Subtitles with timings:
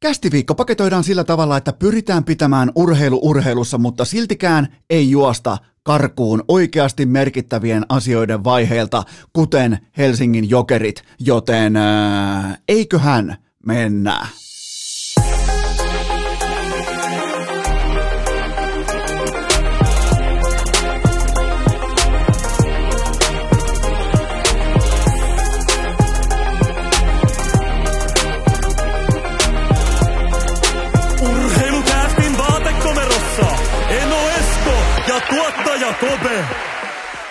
[0.00, 7.06] Kästiviikko paketoidaan sillä tavalla, että pyritään pitämään urheilu urheilussa, mutta siltikään ei juosta karkuun oikeasti
[7.06, 14.26] merkittävien asioiden vaiheilta, kuten Helsingin jokerit, joten ää, eiköhän mennä.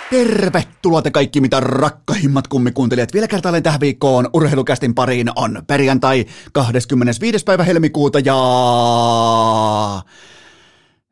[0.10, 3.14] Tervetuloa te kaikki mitä rakkahimmat kummikuuntelijat.
[3.14, 7.44] Vielä kertaalleen tähän viikkoon urheilukästin pariin on perjantai 25.
[7.46, 8.36] päivä helmikuuta ja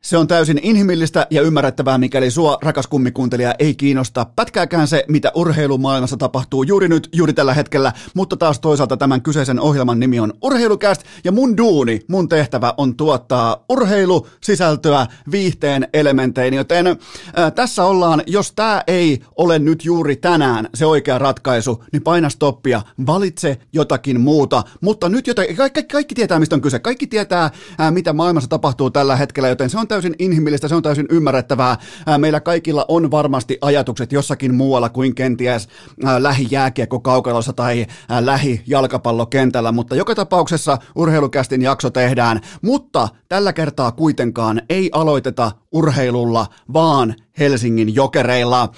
[0.06, 5.32] se on täysin inhimillistä ja ymmärrettävää, mikäli sua, rakas kummikuuntelija, ei kiinnosta pätkääkään se, mitä
[5.36, 10.34] urheilumaailmassa tapahtuu juuri nyt, juuri tällä hetkellä, mutta taas toisaalta tämän kyseisen ohjelman nimi on
[10.42, 18.24] Urheilukäst, ja mun duuni, mun tehtävä on tuottaa urheilusisältöä viihteen elementein, joten ää, tässä ollaan,
[18.28, 24.22] jos tämä ei ole nyt juuri tänään se oikea ratkaisu, niin paina stoppia, valitse jotakin
[24.22, 28.50] muuta, mutta nyt jotain, kaikki, kaikki tietää, mistä on kyse, kaikki tietää, ää, mitä maailmassa
[28.50, 31.78] tapahtuu tällä hetkellä, joten se on täysin inhimillistä, se on täysin ymmärrettävää.
[32.06, 35.68] Ää, Meillä kaikilla on varmasti ajatukset jossakin muualla kuin kenties
[36.06, 37.86] ää, lähijääkiekko kaukalossa tai
[38.20, 47.16] lähijalkapallokentällä, mutta joka tapauksessa urheilukästin jakso tehdään, mutta tällä kertaa kuitenkaan ei aloiteta urheilulla, vaan
[47.40, 48.70] Helsingin jokereilla.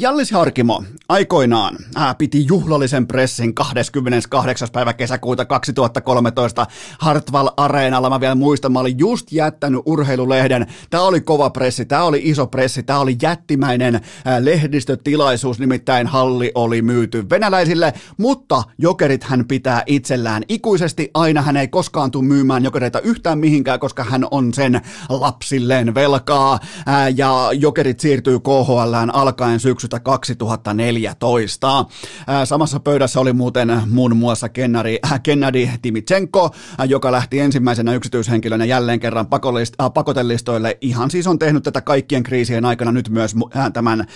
[0.00, 4.68] Jallis Harkimo aikoinaan ää, piti juhlallisen pressin 28.
[4.72, 6.66] päivä kesäkuuta 2013
[6.98, 8.10] Hartwall Areenalla.
[8.10, 10.66] Mä vielä muistan, mä olin just jättänyt urheilulehden.
[10.90, 16.52] Tämä oli kova pressi, tämä oli iso pressi, tämä oli jättimäinen ää, lehdistötilaisuus, nimittäin halli
[16.54, 21.10] oli myyty venäläisille, mutta jokerit hän pitää itsellään ikuisesti.
[21.14, 26.58] Aina hän ei koskaan tule myymään jokereita yhtään mihinkään, koska hän on sen lapsilleen velkaa.
[26.86, 31.84] Ää, ja jokerit siirtyy KHLään alkaen syksystä 2014.
[32.26, 36.50] Ää, samassa pöydässä oli muuten muun muassa Kennari, äh, Kennedy Timitsenko,
[36.80, 40.78] äh, joka lähti ensimmäisenä yksityishenkilönä jälleen kerran pakolist, äh, pakotelistoille.
[40.80, 43.34] Ihan siis on tehnyt tätä kaikkien kriisien aikana nyt myös
[43.72, 44.06] tämän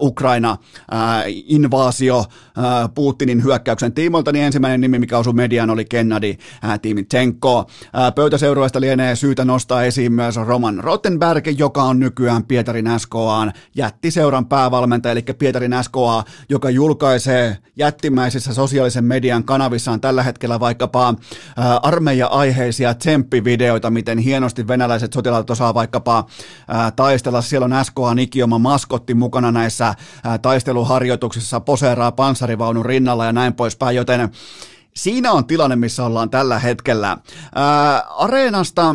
[0.00, 2.24] Ukraina-invaasio
[2.94, 6.34] Putinin hyökkäyksen tiimoilta, niin ensimmäinen nimi, mikä osui mediaan, oli Kennedy
[6.64, 7.66] äh, Timitsenko.
[8.14, 12.86] Pöytäseuroista lienee syytä nostaa esiin myös Roman Rottenberg, joka on nykyään Pietarin
[13.24, 21.08] SKAan jättiseuran päävalmentaja, eli Pietarin SKA, joka julkaisee jättimäisissä sosiaalisen median kanavissaan tällä hetkellä vaikkapa
[21.08, 21.14] äh,
[21.82, 27.42] armeija-aiheisia tsemppivideoita, miten hienosti venäläiset sotilaat osaa vaikkapa äh, taistella.
[27.42, 29.96] Siellä on SKAn ikioma maskotti mukana näissä äh,
[30.42, 34.28] taisteluharjoituksissa, poseeraa panssarivaunun rinnalla ja näin poispäin, joten
[34.96, 37.16] siinä on tilanne, missä ollaan tällä hetkellä.
[37.54, 38.94] Ää, areenasta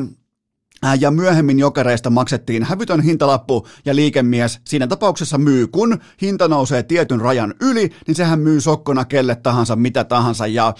[1.00, 7.22] ja myöhemmin jokereista maksettiin hävytön hintalappu ja liikemies siinä tapauksessa myy, kun hinta nousee tietyn
[7.22, 10.47] rajan yli, niin sehän myy sokkona kelle tahansa, mitä tahansa.
[10.47, 10.73] Ja,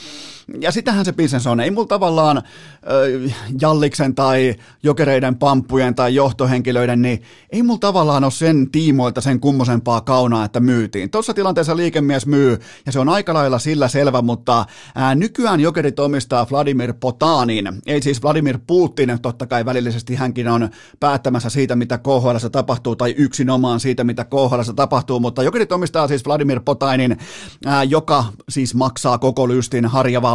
[0.62, 1.60] ja sitähän se bisnes on.
[1.60, 8.32] Ei mulla tavallaan äh, Jalliksen tai jokereiden pamppujen tai johtohenkilöiden, niin ei mulla tavallaan ole
[8.32, 11.10] sen tiimoilta sen kummosempaa kaunaa, että myytiin.
[11.10, 14.66] Tuossa tilanteessa liikemies myy ja se on aika lailla sillä selvä, mutta
[14.96, 20.48] ää, nykyään jokerit omistaa Vladimir Potanin, ei siis Vladimir Putin, totta kai välillä täydellisesti hänkin
[20.48, 26.08] on päättämässä siitä, mitä KHL tapahtuu, tai yksinomaan siitä, mitä KHL tapahtuu, mutta jokerit omistaa
[26.08, 27.18] siis Vladimir Potainin,
[27.66, 29.86] ää, joka siis maksaa koko lystin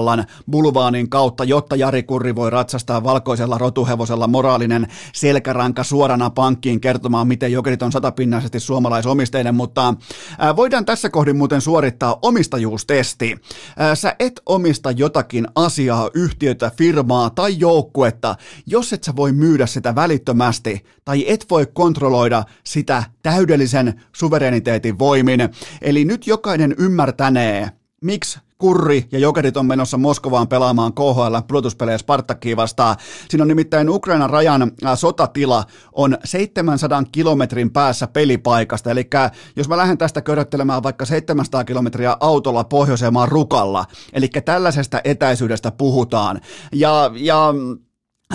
[0.04, 7.28] Harjavallan bulvaanin kautta, jotta Jari Kurri voi ratsastaa valkoisella rotuhevosella moraalinen selkäranka suorana pankkiin kertomaan,
[7.28, 9.94] miten jokerit on satapinnaisesti suomalaisomisteinen, mutta
[10.38, 13.36] ää, voidaan tässä kohdin muuten suorittaa omistajuustesti.
[13.76, 19.66] Ää, sä et omista jotakin asiaa, yhtiötä, firmaa tai joukkuetta, jos et sä voi myydä
[19.66, 25.40] sitä välittömästi tai et voi kontrolloida sitä täydellisen suvereniteetin voimin.
[25.82, 27.70] Eli nyt jokainen ymmärtänee,
[28.00, 32.96] miksi Kurri ja Jokerit on menossa Moskovaan pelaamaan KHL pudotuspelejä Spartakkiin vastaan.
[33.28, 38.90] Siinä on nimittäin Ukrainan rajan sotatila on 700 kilometrin päässä pelipaikasta.
[38.90, 39.08] Eli
[39.56, 45.70] jos mä lähden tästä köröttelemään vaikka 700 kilometriä autolla pohjoiseen maan rukalla, eli tällaisesta etäisyydestä
[45.70, 46.40] puhutaan.
[46.72, 47.54] Ja, ja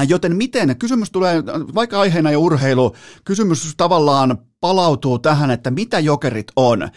[0.08, 1.44] Joten miten, kysymys tulee,
[1.76, 2.96] vaikka aiheena ja urheilu,
[3.26, 6.90] kysymys tavallaan palautuu tähän, että mitä jokerit on.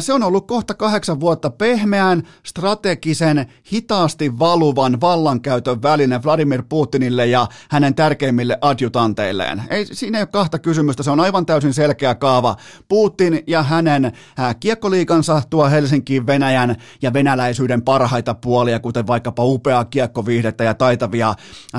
[0.00, 7.46] Se on ollut kohta kahdeksan vuotta pehmeän, strategisen, hitaasti valuvan vallankäytön väline Vladimir Putinille ja
[7.70, 9.62] hänen tärkeimmille adjutanteilleen.
[9.70, 12.56] Ei, siinä ei ole kahta kysymystä, se on aivan täysin selkeä kaava.
[12.88, 14.12] Putin ja hänen
[14.60, 21.34] kiekkoliikansa tuo Helsinkiin Venäjän ja venäläisyyden parhaita puolia, kuten vaikkapa upeaa kiekkoviihdettä ja taitavia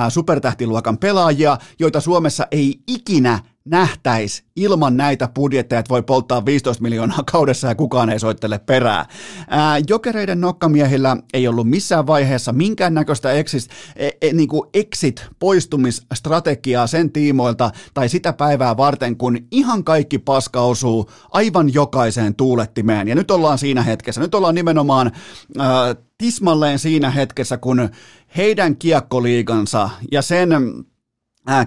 [0.10, 7.23] supertähtiluokan pelaajia, joita Suomessa ei ikinä nähtäisi ilman näitä budjetteja, että voi polttaa 15 miljoonaa
[7.31, 9.06] kaudessa ja kukaan ei soittele perää.
[9.47, 17.12] Ää, jokereiden nokkamiehillä ei ollut missään vaiheessa minkäännäköistä exit, e, e, niin kuin exit-poistumisstrategiaa sen
[17.12, 23.07] tiimoilta tai sitä päivää varten, kun ihan kaikki paska osuu aivan jokaiseen tuulettimeen.
[23.07, 24.21] Ja nyt ollaan siinä hetkessä.
[24.21, 25.11] Nyt ollaan nimenomaan
[25.57, 27.89] ää, tismalleen siinä hetkessä, kun
[28.38, 30.50] heidän kiekkoliigansa ja sen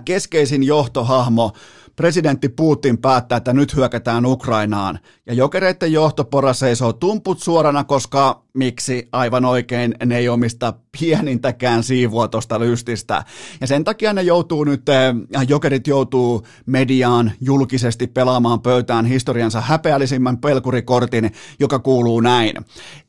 [0.05, 1.53] keskeisin johtohahmo
[1.99, 4.99] presidentti Putin päättää, että nyt hyökätään Ukrainaan.
[5.27, 12.29] Ja jokereiden johtopora seisoo tumput suorana, koska miksi aivan oikein ne ei omista pienintäkään siivua
[12.29, 13.25] tuosta lystistä.
[13.61, 15.15] Ja sen takia ne joutuu nyt, äh,
[15.49, 22.57] jokerit joutuu mediaan julkisesti pelaamaan pöytään historiansa häpeällisimmän pelkurikortin, joka kuuluu näin.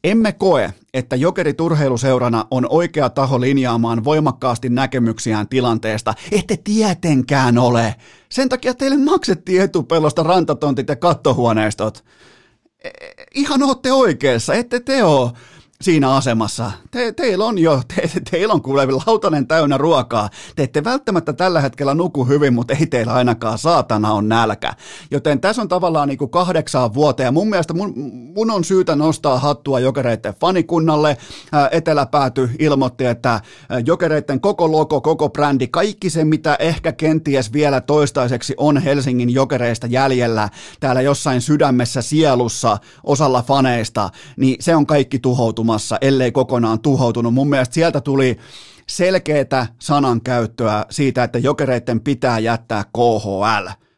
[0.03, 6.13] Emme koe, että jokerit urheiluseurana on oikea taho linjaamaan voimakkaasti näkemyksiään tilanteesta.
[6.31, 7.95] Ette tietenkään ole.
[8.29, 12.03] Sen takia teille maksettiin etupelosta rantatontit ja kattohuoneistot.
[13.35, 15.31] Ihan ootte oikeassa, ette te oo
[15.83, 16.71] siinä asemassa.
[16.91, 20.29] Te, teillä on jo, te, teillä on kuule lautanen täynnä ruokaa.
[20.55, 24.73] Te ette välttämättä tällä hetkellä nuku hyvin, mutta ei teillä ainakaan saatana on nälkä.
[25.11, 27.25] Joten tässä on tavallaan niin kuin kahdeksaan vuoteen.
[27.25, 27.93] Ja mun mielestä mun,
[28.35, 31.17] mun on syytä nostaa hattua jokereiden fanikunnalle.
[31.71, 33.41] Eteläpääty ilmoitti, että
[33.85, 39.87] jokereiden koko logo, koko brändi, kaikki se mitä ehkä kenties vielä toistaiseksi on Helsingin jokereista
[39.87, 40.49] jäljellä
[40.79, 47.33] täällä jossain sydämessä, sielussa, osalla faneista, niin se on kaikki tuhoutunut tuhoutumassa, ellei kokonaan tuhoutunut.
[47.33, 48.37] Mun mielestä sieltä tuli
[48.87, 53.69] selkeätä sanankäyttöä siitä, että jokereiden pitää jättää KHL–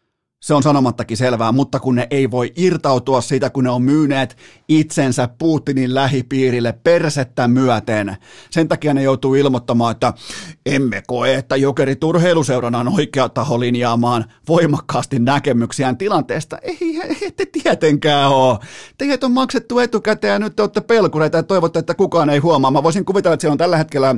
[0.42, 4.38] se on sanomattakin selvää, mutta kun ne ei voi irtautua siitä, kun ne on myyneet
[4.68, 8.18] itsensä Putinin lähipiirille persettä myöten.
[8.50, 10.14] Sen takia ne joutuu ilmoittamaan, että
[10.66, 16.58] emme koe, että jokeri turheiluseurana on oikea taho linjaamaan voimakkaasti näkemyksiään tilanteesta.
[16.58, 18.60] Ei, ette tietenkään ole.
[18.98, 22.72] Teidät on maksettu etukäteen ja nyt te olette pelkureita ja toivotte, että kukaan ei huomaa.
[22.72, 24.16] Mä voisin kuvitella, että siellä on tällä hetkellä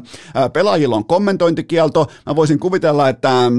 [0.54, 2.08] pelaajilla on kommentointikielto.
[2.26, 3.52] Mä voisin kuvitella, että Äh,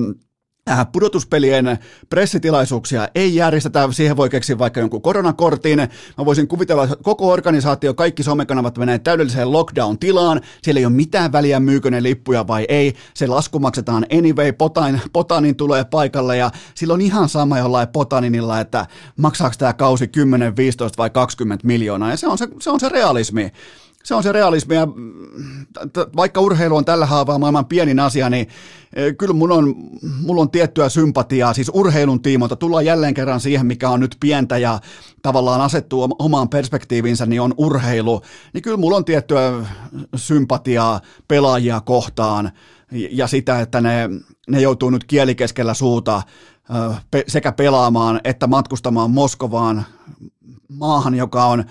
[0.92, 1.78] pudotuspelien
[2.10, 5.78] pressitilaisuuksia ei järjestetä, siihen voi keksiä vaikka jonkun koronakortin.
[6.18, 11.32] Mä voisin kuvitella, että koko organisaatio, kaikki somekanavat menee täydelliseen lockdown-tilaan, siellä ei ole mitään
[11.32, 16.50] väliä myykö ne lippuja vai ei, se lasku maksetaan anyway, Potain, Potanin tulee paikalle ja
[16.74, 18.86] silloin ihan sama jollain Potaninilla, että
[19.16, 22.10] maksaako tämä kausi 10, 15 vai 20 miljoonaa.
[22.10, 23.52] Ja se on se, se, on se realismi
[24.04, 24.88] se on se realismi, ja
[26.16, 28.48] vaikka urheilu on tällä haavaa maailman pienin asia, niin
[28.92, 29.74] e, kyllä mun on,
[30.22, 34.58] mulla on tiettyä sympatiaa, siis urheilun tiimoilta, tullaan jälleen kerran siihen, mikä on nyt pientä
[34.58, 34.80] ja
[35.22, 38.22] tavallaan asettuu omaan perspektiivinsä, niin on urheilu,
[38.52, 39.52] niin kyllä mulla on tiettyä
[40.16, 42.50] sympatiaa pelaajia kohtaan,
[43.10, 44.10] ja sitä, että ne,
[44.48, 46.22] ne joutuu nyt kielikeskellä suuta
[47.26, 49.84] sekä pelaamaan että matkustamaan Moskovaan
[50.68, 51.64] maahan, joka on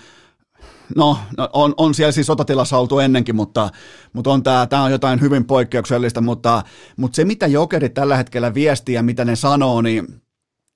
[0.96, 3.70] No, no, on, on siellä siis sotatilassa oltu ennenkin, mutta,
[4.14, 6.64] mutta on tämä, tämä on jotain hyvin poikkeuksellista, mutta,
[6.98, 10.08] mutta se mitä jokerit tällä hetkellä viestii ja mitä ne sanoo, niin,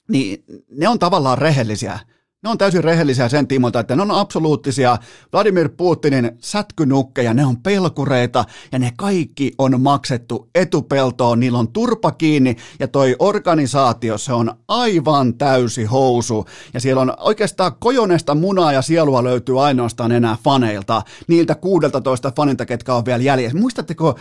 [0.09, 1.99] niin ne on tavallaan rehellisiä.
[2.47, 4.97] Ne on täysin rehellisiä sen tiimoilta, että ne on absoluuttisia
[5.33, 12.11] Vladimir Putinin sätkynukkeja, ne on pelkureita ja ne kaikki on maksettu etupeltoon, niillä on turpa
[12.11, 16.45] kiinni ja toi organisaatio, se on aivan täysi housu.
[16.73, 22.66] Ja siellä on oikeastaan kojonesta munaa ja sielua löytyy ainoastaan enää faneilta, niiltä 16 fanilta,
[22.66, 23.57] ketkä on vielä jäljessä.
[23.57, 24.18] Muistatteko,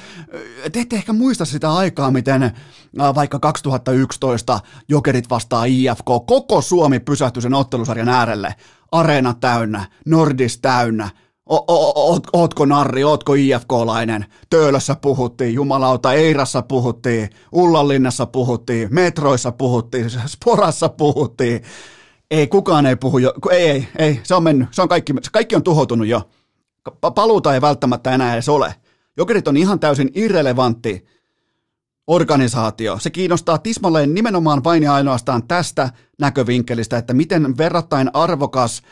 [0.73, 2.51] te ette ehkä muista sitä aikaa, miten
[3.15, 8.55] vaikka 2011 Jokerit vastaa IFK, koko Suomi pysähtyi sen ottelusarjan äärelle,
[8.93, 11.11] areena täynnä, Nordis täynnä,
[12.33, 14.25] ootko narri, ootko IFK-lainen?
[14.51, 21.63] Töölössä puhuttiin, jumalauta, Eirassa puhuttiin, Ullanlinnassa puhuttiin, metroissa puhuttiin, Sporassa puhuttiin.
[22.31, 25.57] Ei, kukaan ei puhu jo, ei, ei, ei, se on mennyt, se on kaikki, kaikki
[25.57, 26.23] on tuhoutunut jo.
[27.15, 28.75] Paluuta ei välttämättä enää edes ole.
[29.17, 31.07] Jokerit on ihan täysin irrelevantti
[32.07, 32.99] organisaatio.
[32.99, 38.83] Se kiinnostaa tismalleen nimenomaan vain ja ainoastaan tästä näkövinkkelistä, että miten verrattain arvokas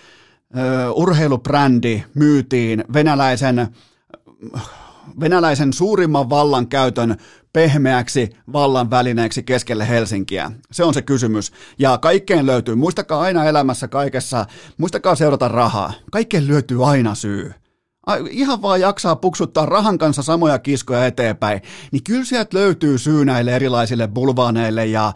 [0.56, 3.68] ö, urheilubrändi myytiin venäläisen
[5.21, 7.16] venäläisen suurimman vallan käytön
[7.52, 10.52] pehmeäksi vallan välineeksi keskelle Helsinkiä?
[10.73, 11.52] Se on se kysymys.
[11.78, 14.47] Ja kaikkeen löytyy, muistakaa aina elämässä kaikessa,
[14.78, 15.92] muistakaa seurata rahaa.
[16.12, 17.54] Kaikkeen löytyy aina syy
[18.31, 21.61] ihan vaan jaksaa puksuttaa rahan kanssa samoja kiskoja eteenpäin,
[21.93, 25.13] niin kyllä sieltä löytyy syy näille erilaisille bulvaaneille ja äh,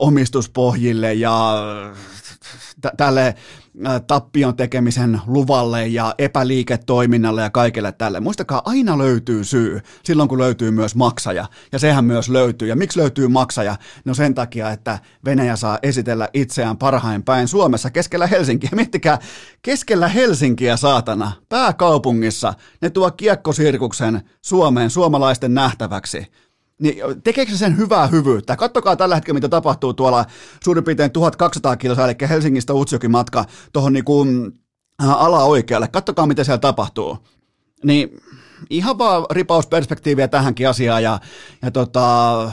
[0.00, 1.54] omistuspohjille ja
[2.80, 3.34] t- tälle
[4.06, 8.20] tappion tekemisen luvalle ja epäliiketoiminnalle ja kaikille tälle.
[8.20, 11.46] Muistakaa, aina löytyy syy silloin, kun löytyy myös maksaja.
[11.72, 12.68] Ja sehän myös löytyy.
[12.68, 13.76] Ja miksi löytyy maksaja?
[14.04, 18.70] No sen takia, että Venäjä saa esitellä itseään parhain päin Suomessa keskellä Helsinkiä.
[18.76, 19.18] Miettikää,
[19.62, 26.26] keskellä Helsinkiä saatana, pääkaupungissa, ne tuo kiekkosirkuksen Suomeen suomalaisten nähtäväksi
[26.78, 28.56] niin tekeekö se sen hyvää hyvyyttä?
[28.56, 30.24] Kattokaa tällä hetkellä, mitä tapahtuu tuolla
[30.64, 34.26] suurin piirtein 1200 kilsaa, eli Helsingistä Utsjokin matka tuohon niinku,
[35.02, 35.88] äh, ala-oikealle.
[35.88, 37.18] Kattokaa, mitä siellä tapahtuu.
[37.84, 38.20] Niin
[38.70, 41.20] ihan vaan ripausperspektiiviä tähänkin asiaan, ja,
[41.62, 42.52] ja tota,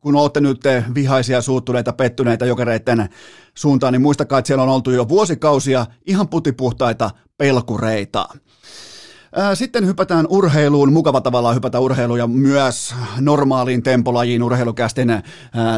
[0.00, 0.60] kun olette nyt
[0.94, 3.08] vihaisia, suuttuneita, pettyneitä jokereiden
[3.54, 8.28] suuntaan, niin muistakaa, että siellä on oltu jo vuosikausia ihan putipuhtaita pelkureita.
[9.54, 15.22] Sitten hypätään urheiluun, mukava tavalla hypätä urheiluun ja myös normaaliin tempolajiin urheilukästen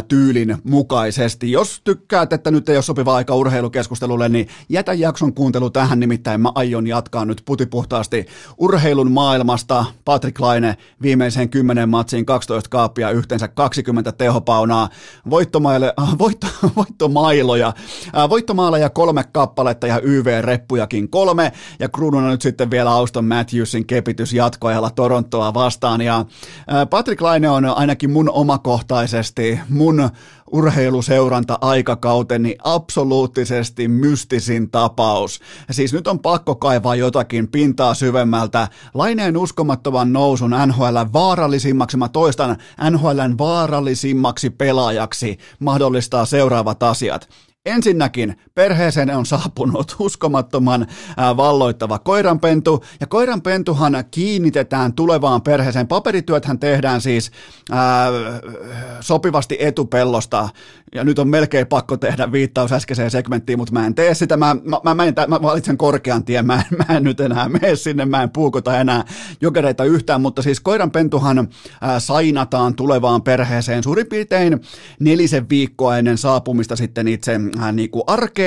[0.08, 1.52] tyylin mukaisesti.
[1.52, 6.40] Jos tykkäät, että nyt ei ole sopiva aika urheilukeskustelulle, niin jätä jakson kuuntelu tähän, nimittäin
[6.40, 8.26] mä aion jatkaa nyt putipuhtaasti
[8.58, 9.84] urheilun maailmasta.
[10.04, 14.88] Patrick Laine viimeiseen 10 matsiin 12 kaappia, yhteensä 20 tehopaunaa,
[15.30, 16.46] voittomaille, äh, voitto,
[16.76, 17.72] voittomailoja,
[18.18, 23.86] äh, voittomaaleja kolme kappaletta ja YV-reppujakin kolme, ja kruununa nyt sitten vielä Auston Matt Matthewsin
[23.86, 26.00] kepitys jatkoajalla Torontoa vastaan.
[26.00, 26.24] Ja
[26.90, 30.10] Patrick Laine on ainakin mun omakohtaisesti, mun
[30.52, 35.40] urheiluseuranta aikakauteni absoluuttisesti mystisin tapaus.
[35.70, 38.68] Siis nyt on pakko kaivaa jotakin pintaa syvemmältä.
[38.94, 42.56] Laineen uskomattoman nousun NHL vaarallisimmaksi, mä toistan,
[42.90, 47.28] NHLn vaarallisimmaksi pelaajaksi mahdollistaa seuraavat asiat.
[47.66, 50.86] Ensinnäkin perheeseen on saapunut uskomattoman
[51.36, 55.88] valloittava koiranpentu, ja koiranpentuhan kiinnitetään tulevaan perheeseen.
[55.88, 57.30] Paperityöthän tehdään siis
[57.70, 58.08] ää,
[59.00, 60.48] sopivasti etupellosta,
[60.94, 64.36] ja nyt on melkein pakko tehdä viittaus äskeiseen segmenttiin, mutta mä en tee sitä.
[64.36, 68.04] Mä, mä, mä, en, mä valitsen korkean tien, mä mä en nyt enää mene sinne,
[68.04, 69.04] mä en puukota enää
[69.40, 71.48] jokereita yhtään, mutta siis koiranpentuhan
[71.80, 74.60] ää, sainataan tulevaan perheeseen suurin piirtein
[75.00, 78.45] nelisen viikkoa ennen saapumista sitten itse vähän niin kuin arkeen,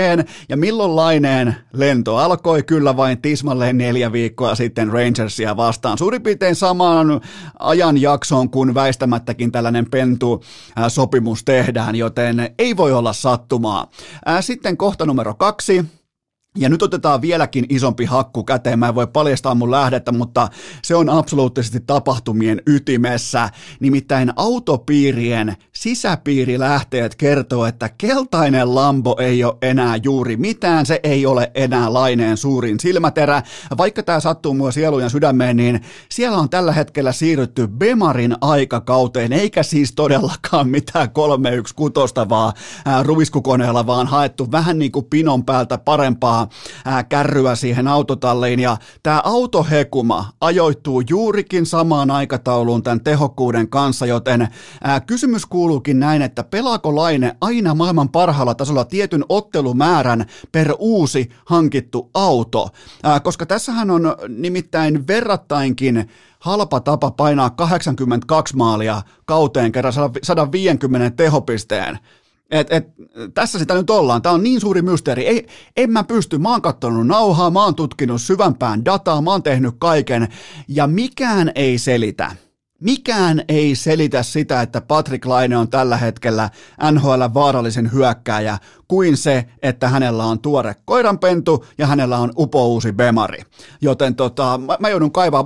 [0.50, 5.98] ja milloin Laineen lento alkoi kyllä vain tismalleen neljä viikkoa sitten Rangersia vastaan.
[5.98, 7.22] Suurin piirtein samaan
[7.60, 13.92] ajanjaksoon, kun väistämättäkin tällainen pentu-sopimus tehdään, joten ei voi olla sattumaa.
[14.42, 15.86] Sitten kohta numero kaksi,
[16.58, 18.80] ja nyt otetaan vieläkin isompi hakku käteen.
[18.80, 20.48] Mä en voi paljastaa mun lähdettä, mutta
[20.84, 23.50] se on absoluuttisesti tapahtumien ytimessä.
[23.80, 30.86] Nimittäin autopiirien sisäpiirilähteet kertoo, että keltainen Lambo ei ole enää juuri mitään.
[30.86, 33.44] Se ei ole enää laineen suurin silmäterä.
[33.78, 39.34] Vaikka tämä sattuu mua sieluun ja sydämeen, niin siellä on tällä hetkellä siirrytty Bemarin aikakauteen,
[39.34, 42.54] eikä siis todellakaan mitään 316 vaan
[43.04, 46.48] ruiskukoneella, vaan haettu vähän niin kuin pinon päältä parempaa
[46.86, 54.48] ää, kärryä siihen autotalliin ja tämä autohekuma ajoittuu juurikin samaan aikatauluun tämän tehokkuuden kanssa, joten
[54.84, 61.30] ää, kysymys kuuluukin näin, että pelaako Laine aina maailman parhaalla tasolla tietyn ottelumäärän per uusi
[61.46, 62.70] hankittu auto,
[63.04, 66.10] ää, koska tässähän on nimittäin verrattainkin
[66.40, 72.00] halpa tapa painaa 82 maalia kauteen kerran 150 tehopisteen.
[72.52, 72.88] Et, et,
[73.34, 74.22] tässä sitä nyt ollaan.
[74.22, 75.28] Tämä on niin suuri mysteeri.
[75.28, 75.48] Ei,
[75.78, 76.38] en mä pysty.
[76.38, 80.28] Mä oon katsonut nauhaa, mä oon tutkinut syvämpään dataa, mä oon tehnyt kaiken.
[80.68, 82.49] Ja mikään ei selitä.
[82.80, 86.50] Mikään ei selitä sitä, että Patrick Laine on tällä hetkellä
[86.92, 88.58] NHL vaarallisen hyökkääjä,
[88.88, 93.44] kuin se, että hänellä on tuore koiranpentu ja hänellä on upouusi bemari.
[93.82, 95.46] Joten tota, mä, mä joudun kaivaa,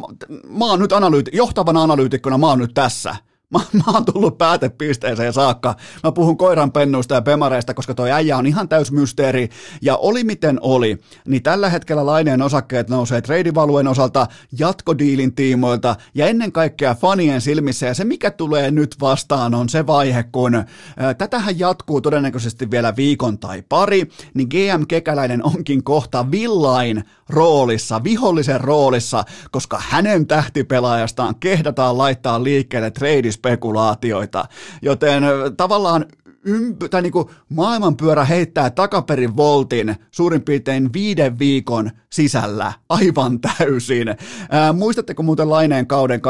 [0.50, 3.16] mä oon nyt analyyti- johtavana analyytikkona, mä oon nyt tässä–
[3.54, 5.76] Mä, mä oon tullut päätepisteeseen saakka.
[6.04, 9.50] Mä puhun koiranpennuista ja pemareista, koska toi äijä on ihan täys mysteeri.
[9.82, 14.28] Ja oli miten oli, niin tällä hetkellä laineen osakkeet nousee treidivalueen osalta
[14.60, 17.86] jatkodiilin tiimoilta ja ennen kaikkea fanien silmissä.
[17.86, 22.96] Ja se, mikä tulee nyt vastaan, on se vaihe, kun ää, tätähän jatkuu todennäköisesti vielä
[22.96, 31.36] viikon tai pari, niin GM Kekäläinen onkin kohta villain roolissa, vihollisen roolissa, koska hänen tähtipelaajastaan
[31.36, 34.46] kehdataan laittaa liikkeelle tradis spekulaatioita,
[34.82, 35.24] joten
[35.58, 36.06] tavallaan
[36.48, 44.16] ymp- tai niin kuin maailmanpyörä heittää takaperin voltin suurin piirtein viiden viikon sisällä aivan täysin.
[44.50, 46.22] Ää, muistatteko muuten Laineen kauden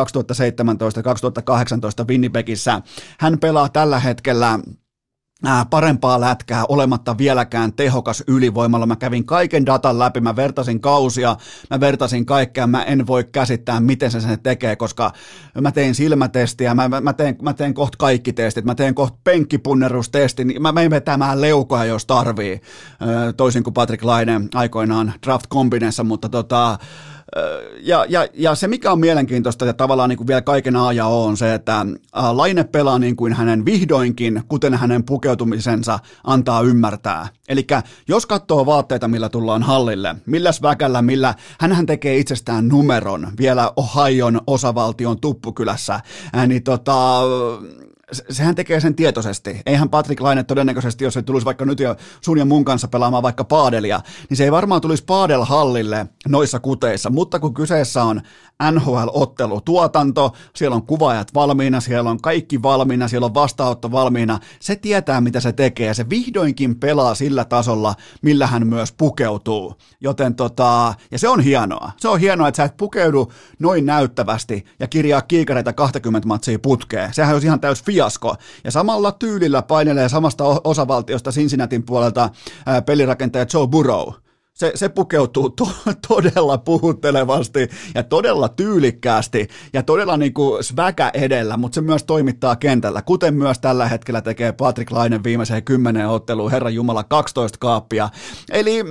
[2.03, 2.81] 2017-2018 Winnipegissä?
[3.19, 4.59] Hän pelaa tällä hetkellä
[5.69, 8.85] parempaa lätkää olematta vieläkään tehokas ylivoimalla.
[8.85, 11.35] Mä kävin kaiken datan läpi, mä vertasin kausia,
[11.69, 15.11] mä vertasin kaikkea, mä en voi käsittää, miten se sen tekee, koska
[15.61, 20.55] mä tein silmätestiä, mä, mä, teen, mä teen kohta kaikki testit, mä teen kohta penkkipunnerustestin,
[20.59, 22.61] mä menen vetämään leukoja, jos tarvii,
[23.37, 26.77] toisin kuin Patrick Laine aikoinaan draft kombinessa, mutta tota,
[27.81, 31.05] ja, ja, ja se, mikä on mielenkiintoista ja tavallaan niin kuin vielä kaiken A ja
[31.05, 31.85] O on se, että
[32.31, 37.27] Laine pelaa niin kuin hänen vihdoinkin, kuten hänen pukeutumisensa antaa ymmärtää.
[37.49, 37.67] Eli
[38.07, 44.41] jos katsoo vaatteita, millä tullaan hallille, milläs väkällä, millä hän tekee itsestään numeron vielä Ohion
[44.47, 45.99] osavaltion tuppukylässä,
[46.47, 47.21] niin tota,
[48.11, 49.61] sehän tekee sen tietoisesti.
[49.65, 53.23] Eihän Patrick Laine todennäköisesti, jos se tulisi vaikka nyt jo sun ja mun kanssa pelaamaan
[53.23, 58.21] vaikka paadelia, niin se ei varmaan tulisi paadelhallille noissa kuteissa, mutta kun kyseessä on
[58.71, 64.75] NHL-ottelu tuotanto, siellä on kuvaajat valmiina, siellä on kaikki valmiina, siellä on vastaanotto valmiina, se
[64.75, 69.75] tietää mitä se tekee ja se vihdoinkin pelaa sillä tasolla, millä hän myös pukeutuu.
[70.01, 71.91] Joten tota, ja se on hienoa.
[71.97, 77.13] Se on hienoa, että sä et pukeudu noin näyttävästi ja kirjaa kiikareita 20 matsia putkeen.
[77.13, 78.35] Sehän olisi ihan täys fiasko.
[78.63, 82.29] Ja samalla tyylillä painelee samasta osavaltiosta Cincinnatin puolelta
[82.85, 84.22] pelirakentaja Joe Burrow
[84.53, 85.69] se, se pukeutuu to,
[86.07, 92.55] todella puhuttelevasti ja todella tyylikkäästi ja todella niin kuin sväkä edellä, mutta se myös toimittaa
[92.55, 98.09] kentällä, kuten myös tällä hetkellä tekee Patrick Lainen viimeiseen kymmenen otteluun, Herran Jumala 12 kaappia.
[98.51, 98.83] Eli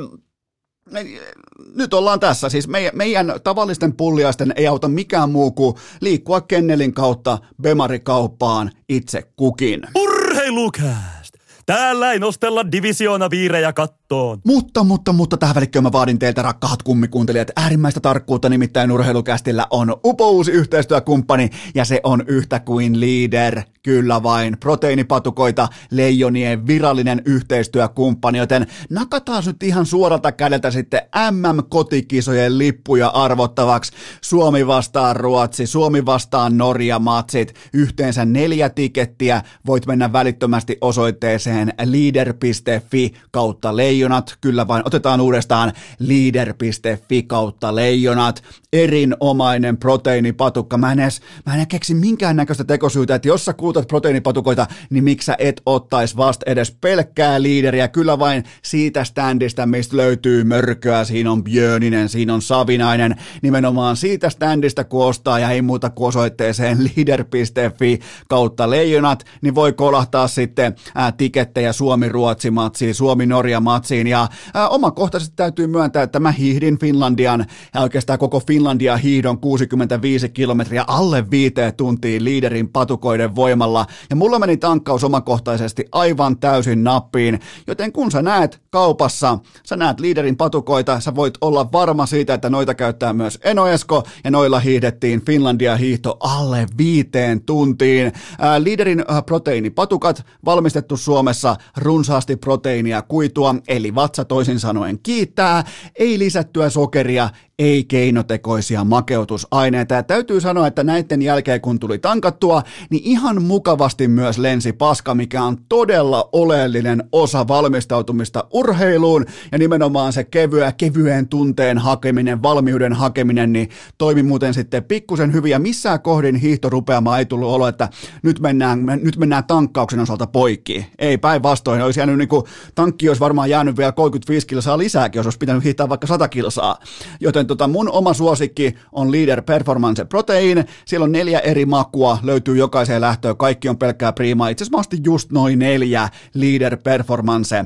[1.74, 2.48] nyt ollaan tässä.
[2.48, 9.22] Siis meidän, meidän tavallisten pulliaisten ei auta mikään muu kuin liikkua kennelin kautta Bemarikauppaan itse
[9.36, 9.80] kukin.
[9.96, 11.22] Urheilukää!
[11.66, 13.72] Täällä ei nostella divisioona viirejä
[14.12, 14.40] kattoon.
[14.44, 19.96] Mutta, mutta, mutta tähän välikköön mä vaadin teiltä rakkaat kummikuuntelijat äärimmäistä tarkkuutta, nimittäin urheilukästillä on
[20.04, 23.62] upouusi yhteistyökumppani ja se on yhtä kuin leader.
[23.82, 31.00] Kyllä vain, proteiinipatukoita, leijonien virallinen yhteistyökumppani, joten nakataan nyt ihan suoralta kädeltä sitten
[31.30, 33.92] MM-kotikisojen lippuja arvottavaksi.
[34.20, 43.12] Suomi vastaan Ruotsi, Suomi vastaan Norja matsit, yhteensä neljä tikettiä, voit mennä välittömästi osoitteeseen leader.fi
[43.30, 48.42] kautta leijonat, kyllä vain, otetaan uudestaan leader.fi kautta leijonat,
[48.72, 54.66] erinomainen proteiinipatukka, mä en edes, mä en keksi minkäännäköistä tekosyytä, että jos sä kulutat proteiinipatukoita,
[54.90, 60.44] niin miksi sä et ottais vasta edes pelkkää liideriä, kyllä vain siitä standista, mistä löytyy
[60.44, 65.90] mörköä, siinä on Björninen, siinä on Savinainen, nimenomaan siitä standista, kun ostaa ja ei muuta
[65.90, 67.98] kuin osoitteeseen leader.fi
[68.28, 76.02] kautta leijonat, niin voi kolahtaa sitten ää, tikettejä Suomi-Ruotsi-matsiin, Suomi-Norja-matsiin ja ää, omakohtaisesti täytyy myöntää,
[76.02, 82.68] että mä hiihdin Finlandian ja oikeastaan koko Finlandia hiihdon 65 kilometriä alle viiteen tuntiin liiderin
[82.68, 83.86] patukoiden voimalla.
[84.10, 90.00] Ja mulla meni tankkaus omakohtaisesti aivan täysin nappiin, joten kun sä näet kaupassa, sä näet
[90.00, 95.24] liiderin patukoita, sä voit olla varma siitä, että noita käyttää myös Enoesko, ja noilla hiihdettiin
[95.24, 98.12] Finlandia hiihto alle viiteen tuntiin.
[98.38, 105.64] Ää, liiderin ää, proteiinipatukat valmistettu Suomessa runsaasti proteiinia kuitua, eli vatsa toisin sanoen kiittää,
[105.98, 109.94] ei lisättyä sokeria, ei keinotekoisia makeutusaineita.
[109.94, 115.14] Ja täytyy sanoa, että näiden jälkeen kun tuli tankattua, niin ihan mukavasti myös lensi paska,
[115.14, 122.92] mikä on todella oleellinen osa valmistautumista urheiluun ja nimenomaan se kevyä, kevyen tunteen hakeminen, valmiuden
[122.92, 127.88] hakeminen, niin toimi muuten sitten pikkusen hyvin ja missään kohdin hiihtorupeama ei tullut olo, että
[128.22, 130.86] nyt mennään, nyt mennään tankkauksen osalta poikki.
[130.98, 135.26] Ei päinvastoin, olisi jäänyt niin kuin, tankki olisi varmaan jäänyt vielä 35 kilsaa lisääkin, jos
[135.26, 136.76] olisi pitänyt hiihtää vaikka 100 kilsaa.
[137.20, 140.64] Joten tota, mun oma suosikki on Leader Performance Protein.
[140.84, 143.36] Siellä on neljä eri makua, löytyy jokaiseen lähtöön.
[143.36, 144.48] Kaikki on pelkkää priimaa.
[144.48, 147.64] Itse asiassa mä ostin just noin neljä Leader Performance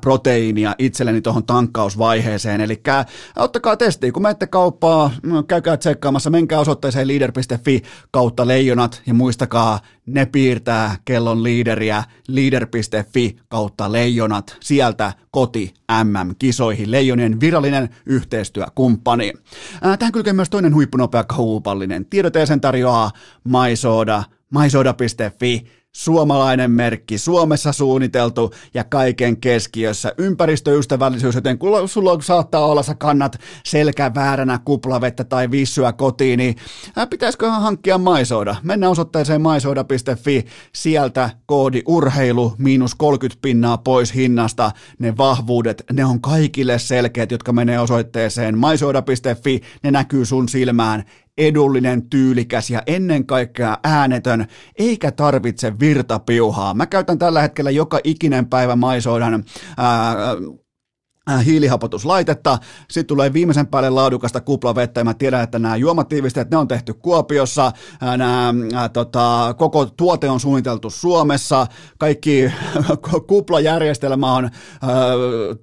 [0.00, 2.60] proteiinia itselleni tuohon tankkausvaiheeseen.
[2.60, 2.82] Eli
[3.36, 9.80] ottakaa testiä, kun menette kauppaa, no, käykää tsekkaamassa, menkää osoitteeseen leader.fi kautta leijonat ja muistakaa,
[10.06, 16.90] ne piirtää kellon liideriä leader.fi kautta leijonat sieltä koti MM-kisoihin.
[16.90, 19.32] Leijonien virallinen yhteistyökumppani.
[19.98, 23.10] Tähän kylkee myös toinen huippunopea kaupallinen tiedote sen tarjoaa
[23.44, 24.24] MySoda,
[24.62, 25.66] mysoda.fi
[25.96, 30.12] suomalainen merkki, Suomessa suunniteltu ja kaiken keskiössä.
[30.18, 36.56] Ympäristöystävällisyys, joten kun sulla saattaa olla, sä kannat selkä vääränä kuplavettä tai vissyä kotiin, niin
[37.10, 38.56] pitäisiköhän hankkia maisoida.
[38.62, 44.70] Mennään osoitteeseen maisoida.fi, sieltä koodi urheilu miinus 30 pinnaa pois hinnasta.
[44.98, 51.04] Ne vahvuudet, ne on kaikille selkeät, jotka menee osoitteeseen maisoida.fi, ne näkyy sun silmään
[51.38, 54.46] edullinen, tyylikäs ja ennen kaikkea äänetön,
[54.78, 56.74] eikä tarvitse virtapiuhaa.
[56.74, 59.44] Mä käytän tällä hetkellä joka ikinen päivä maisoidan
[59.76, 60.14] ää,
[61.44, 62.58] hiilihapotuslaitetta,
[62.90, 66.94] sitten tulee viimeisen päälle laadukasta kuplavettä, ja mä tiedän, että nämä juomatiivisteet, ne on tehty
[66.94, 67.66] Kuopiossa,
[68.02, 71.66] äh, nämä, äh, tota, koko tuote on suunniteltu Suomessa,
[71.98, 72.52] kaikki
[73.28, 74.50] kuplajärjestelmä on ää,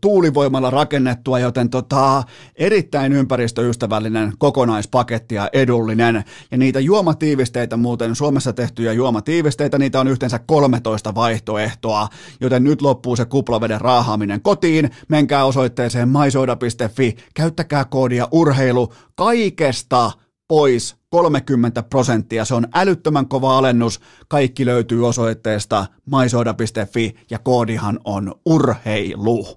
[0.02, 2.24] tuulivoimalla rakennettua, joten tota,
[2.56, 10.40] erittäin ympäristöystävällinen kokonaispaketti ja edullinen, ja niitä juomatiivisteitä muuten, Suomessa tehtyjä juomatiivisteitä, niitä on yhteensä
[10.40, 12.08] 13 vaihtoehtoa,
[12.42, 20.12] joten nyt loppuu se kuplaveden raahaaminen kotiin, menkää osoitteeseen maisoida.fi, käyttäkää koodia urheilu kaikesta
[20.48, 22.46] pois 30 prosenttia.
[22.46, 24.00] Se on älyttömän kova alennus.
[24.28, 29.48] Kaikki löytyy osoitteesta maisoida.fi ja koodihan on urheilu.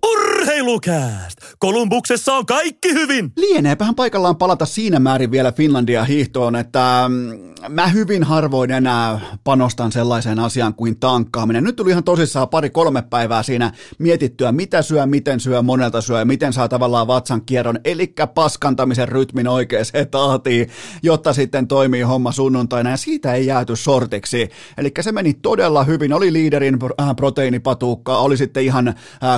[0.47, 1.39] Urheilukääst!
[1.59, 3.33] Kolumbuksessa on kaikki hyvin!
[3.37, 9.93] Lieneepähän paikallaan palata siinä määrin vielä Finlandia hiihtoon, että mm, mä hyvin harvoin enää panostan
[9.93, 11.65] sellaiseen asiaan kuin tankkaaminen.
[11.65, 16.25] Nyt tuli ihan tosissaan pari-kolme päivää siinä mietittyä, mitä syö, miten syö, monelta syö ja
[16.25, 20.69] miten saa tavallaan vatsan kierron, eli paskantamisen rytmin oikeaan tahtiin,
[21.03, 24.51] jotta sitten toimii homma sunnuntaina ja siitä ei jääty sortiksi.
[24.79, 28.95] Eli se meni todella hyvin, oli liiderin äh, proteiinipatuukka, oli sitten ihan äh,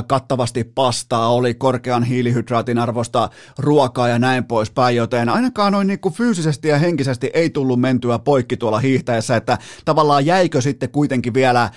[0.07, 0.65] kattavasti
[0.99, 6.69] pastaa, oli korkean hiilihydraatin arvosta ruokaa ja näin poispäin, joten ainakaan noin niin kuin fyysisesti
[6.69, 11.71] ja henkisesti ei tullut mentyä poikki tuolla hiihtäessä, että tavallaan jäikö sitten kuitenkin vielä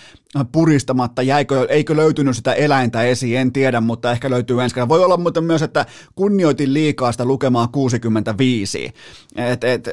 [0.52, 4.90] puristamatta, jäikö, eikö löytynyt sitä eläintä esiin, en tiedä, mutta ehkä löytyy ensi kerran.
[4.90, 8.94] Voi olla muuten myös, että kunnioitin liikaa sitä lukemaa 65.
[9.36, 9.90] Et, et,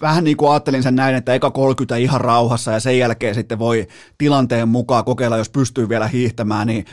[0.00, 3.58] vähän niin kuin ajattelin sen näin, että eka 30 ihan rauhassa ja sen jälkeen sitten
[3.58, 3.86] voi
[4.18, 6.84] tilanteen mukaan kokeilla, jos pystyy vielä hiihtämään, niin,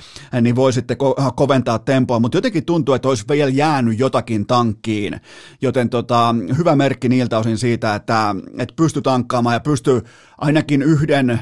[0.41, 5.21] niin voi sitten ko- koventaa tempoa, mutta jotenkin tuntuu, että olisi vielä jäänyt jotakin tankkiin,
[5.61, 10.01] joten tota, hyvä merkki niiltä osin siitä, että, että pystyy tankkaamaan ja pystyy
[10.37, 11.39] ainakin yhden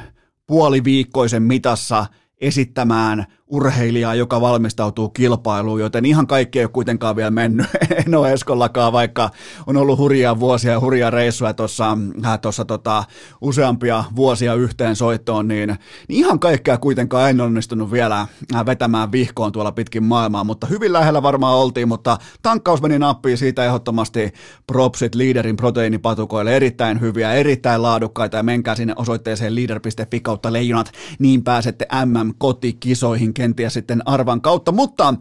[0.52, 2.06] puoliviikkoisen mitassa
[2.42, 7.68] esittämään urheilijaa, joka valmistautuu kilpailuun, joten ihan kaikki ei ole kuitenkaan vielä mennyt.
[8.06, 9.30] En ole Eskollakaan, vaikka
[9.68, 13.04] on ollut hurjaa vuosia ja hurjaa reissuja tuossa äh, tota,
[13.42, 15.78] useampia vuosia yhteen soittoon, niin, niin
[16.26, 21.24] ihan kaikkea kuitenkaan en onnistunut vielä äh, vetämään vihkoon tuolla pitkin maailmaa, mutta hyvin lähellä
[21.24, 24.34] varmaan oltiin, mutta tankkaus meni nappiin siitä ehdottomasti
[24.68, 31.44] propsit liiderin proteiinipatukoille, erittäin hyviä, erittäin laadukkaita ja menkää sinne osoitteeseen leader.fi kautta leijonat, niin
[31.44, 35.14] pääsette MM-kotikisoihin kenties sitten arvan kautta, mutta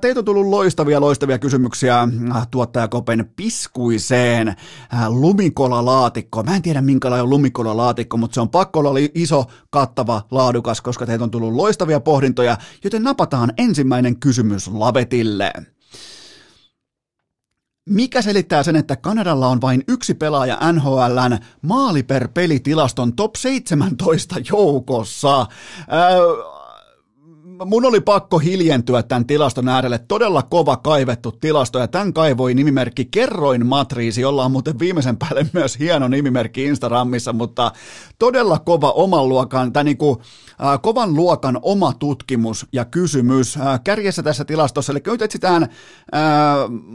[0.00, 4.56] teitä on tullut loistavia, loistavia kysymyksiä äh, tuottaja Kopen piskuiseen äh,
[5.08, 6.42] lumikolalaatikko.
[6.42, 11.06] Mä en tiedä minkälainen on lumikolalaatikko, mutta se on pakko olla iso, kattava, laadukas, koska
[11.06, 15.52] teitä on tullut loistavia pohdintoja, joten napataan ensimmäinen kysymys Lavetille.
[17.88, 24.36] Mikä selittää sen, että Kanadalla on vain yksi pelaaja NHLn maali per pelitilaston top 17
[24.50, 25.40] joukossa?
[25.40, 26.57] Äh,
[27.64, 29.98] mun oli pakko hiljentyä tämän tilaston äärelle.
[29.98, 35.46] Todella kova kaivettu tilasto ja tämän kaivoi nimimerkki Kerroin Matriisi, jolla on muuten viimeisen päälle
[35.52, 37.72] myös hieno nimimerkki Instagramissa, mutta
[38.18, 40.18] todella kova oman luokan, tai niin kuin,
[40.64, 44.92] äh, kovan luokan oma tutkimus ja kysymys äh, kärjessä tässä tilastossa.
[44.92, 45.70] Eli nyt etsitään äh,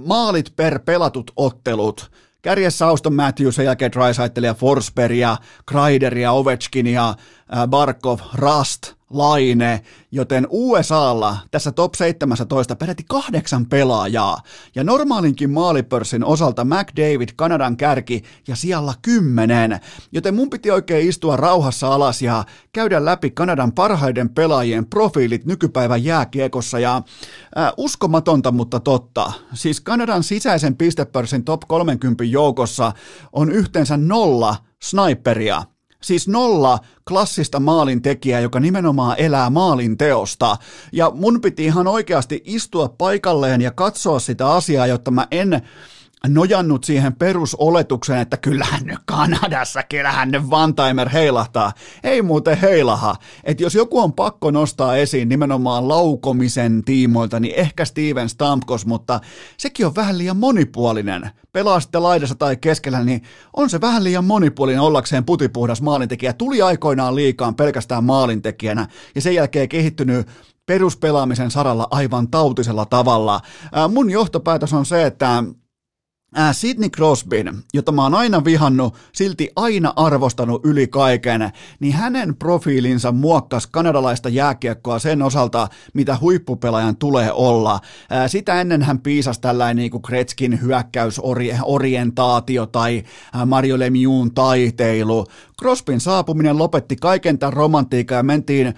[0.05, 2.11] maalit per pelatut ottelut.
[2.41, 8.19] Kärjessä Auston Matthews, sen jälkeen Drysaitel ja Forsberg ja Kreider ja Ovechkin ja äh, Barkov,
[8.35, 8.81] Rust–
[9.13, 14.41] Laine, joten USAlla tässä top 17 peräti kahdeksan pelaajaa,
[14.75, 19.79] ja normaalinkin maalipörssin osalta McDavid Kanadan kärki ja siellä kymmenen,
[20.11, 26.03] joten mun piti oikein istua rauhassa alas ja käydä läpi Kanadan parhaiden pelaajien profiilit nykypäivän
[26.03, 26.95] jääkiekossa, ja
[27.57, 32.91] äh, uskomatonta, mutta totta, siis Kanadan sisäisen pistepörssin top 30 joukossa
[33.33, 35.63] on yhteensä nolla sniperia,
[36.03, 40.57] Siis nolla klassista maalintekijää, joka nimenomaan elää maalin teosta.
[40.91, 45.61] Ja mun piti ihan oikeasti istua paikalleen ja katsoa sitä asiaa, jotta mä en
[46.27, 51.71] nojannut siihen perusoletukseen, että kyllähän nyt Kanadassa, kyllähän nyt Vantaimer heilahtaa.
[52.03, 53.15] Ei muuten heilaha.
[53.43, 59.19] Että jos joku on pakko nostaa esiin nimenomaan laukomisen tiimoilta, niin ehkä Steven Stamkos, mutta
[59.57, 61.29] sekin on vähän liian monipuolinen.
[61.51, 66.33] Pelaa sitten laidassa tai keskellä, niin on se vähän liian monipuolinen ollakseen putipuhdas maalintekijä.
[66.33, 70.27] Tuli aikoinaan liikaan pelkästään maalintekijänä ja sen jälkeen kehittynyt
[70.65, 73.41] peruspelaamisen saralla aivan tautisella tavalla.
[73.89, 75.43] Mun johtopäätös on se, että
[76.37, 82.35] Äh, Sidney Crosbyn, jota mä oon aina vihannut, silti aina arvostanut yli kaiken, niin hänen
[82.35, 87.73] profiilinsa muokkas kanadalaista jääkiekkoa sen osalta, mitä huippupelaajan tulee olla.
[87.73, 87.81] Äh,
[88.27, 93.03] sitä ennen hän piisasi tällainen niin kuin Kretskin hyökkäysorientaatio tai
[93.35, 95.25] äh, Mario Lemieux'n taiteilu.
[95.59, 98.73] Crosbyn saapuminen lopetti kaiken tämän romantiikan ja mentiin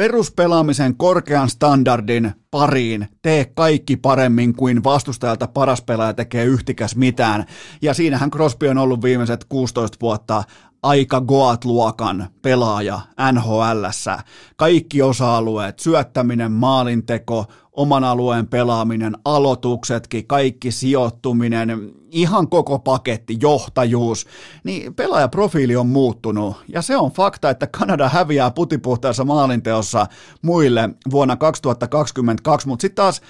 [0.00, 7.44] Peruspelaamisen korkean standardin pariin tee kaikki paremmin kuin vastustajalta paras pelaaja tekee yhtikäs mitään.
[7.82, 10.42] Ja siinähän Crosby on ollut viimeiset 16 vuotta
[10.82, 13.00] aika Goat-luokan pelaaja
[13.32, 14.18] NHLssä.
[14.56, 17.46] Kaikki osa-alueet, syöttäminen, maalinteko,
[17.80, 24.26] oman alueen pelaaminen, aloituksetkin, kaikki sijoittuminen, ihan koko paketti, johtajuus,
[24.64, 26.56] niin pelaajaprofiili on muuttunut.
[26.68, 30.06] Ja se on fakta, että Kanada häviää putipuhtaassa maalinteossa
[30.42, 33.20] muille vuonna 2022, mutta sitten taas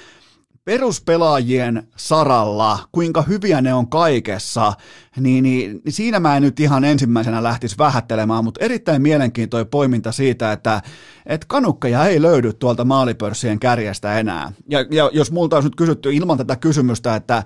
[0.65, 4.73] peruspelaajien saralla, kuinka hyviä ne on kaikessa,
[5.21, 10.13] niin, niin, niin siinä mä en nyt ihan ensimmäisenä lähtisi vähättelemään, mutta erittäin mielenkiintoinen poiminta
[10.13, 10.83] siitä, että
[11.27, 14.53] et kanukkeja ei löydy tuolta maalipörssien kärjestä enää.
[14.69, 17.43] Ja, ja jos multa olisi nyt kysytty ilman tätä kysymystä, että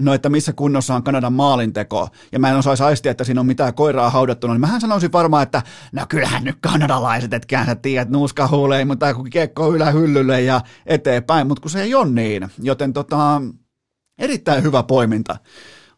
[0.00, 3.46] no että missä kunnossa on Kanadan maalinteko, ja mä en osaisi aistia, että siinä on
[3.46, 8.10] mitään koiraa haudattuna, niin mähän sanoisin varmaan, että no kyllähän nyt kanadalaiset, etkään sä tiedät,
[8.10, 12.92] nuuska huulee, mutta kun kiekko ylähyllylle ja eteenpäin, mutta kun se ei ole niin, joten
[12.92, 13.42] tota,
[14.18, 15.36] erittäin hyvä poiminta.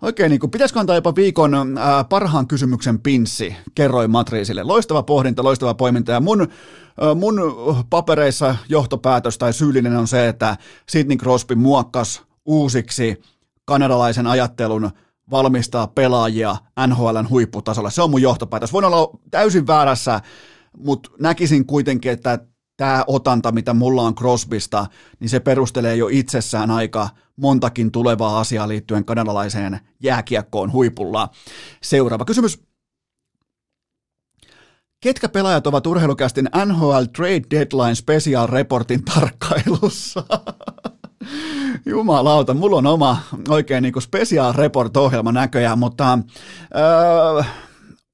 [0.03, 4.63] Oikein, niin kuin, pitäisikö antaa jopa viikon ää, parhaan kysymyksen pinssi, kerroin Matriisille.
[4.63, 6.49] Loistava pohdinta, loistava poiminta, ja mun,
[7.01, 7.35] ää, mun
[7.91, 10.57] papereissa johtopäätös tai syyllinen on se, että
[10.89, 13.23] Sidney Crosby muokkas uusiksi
[13.73, 14.91] kanadalaisen ajattelun
[15.31, 16.57] valmistaa pelaajia
[16.87, 17.91] NHLn huipputasolle.
[17.91, 18.73] Se on mun johtopäätös.
[18.73, 20.21] Voin olla täysin väärässä,
[20.79, 22.39] mutta näkisin kuitenkin, että
[22.77, 24.87] tämä otanta, mitä mulla on Crosbysta,
[25.21, 31.29] niin se perustelee jo itsessään aika montakin tulevaa asiaa liittyen kanadalaiseen jääkiekkoon huipulla.
[31.83, 32.63] Seuraava kysymys.
[35.01, 40.25] Ketkä pelaajat ovat urheilukästin NHL Trade Deadline Special Reportin tarkkailussa?
[41.87, 46.19] Jumalauta, mulla on oma oikein niin special report-ohjelma näköjään, mutta
[46.77, 47.43] öö,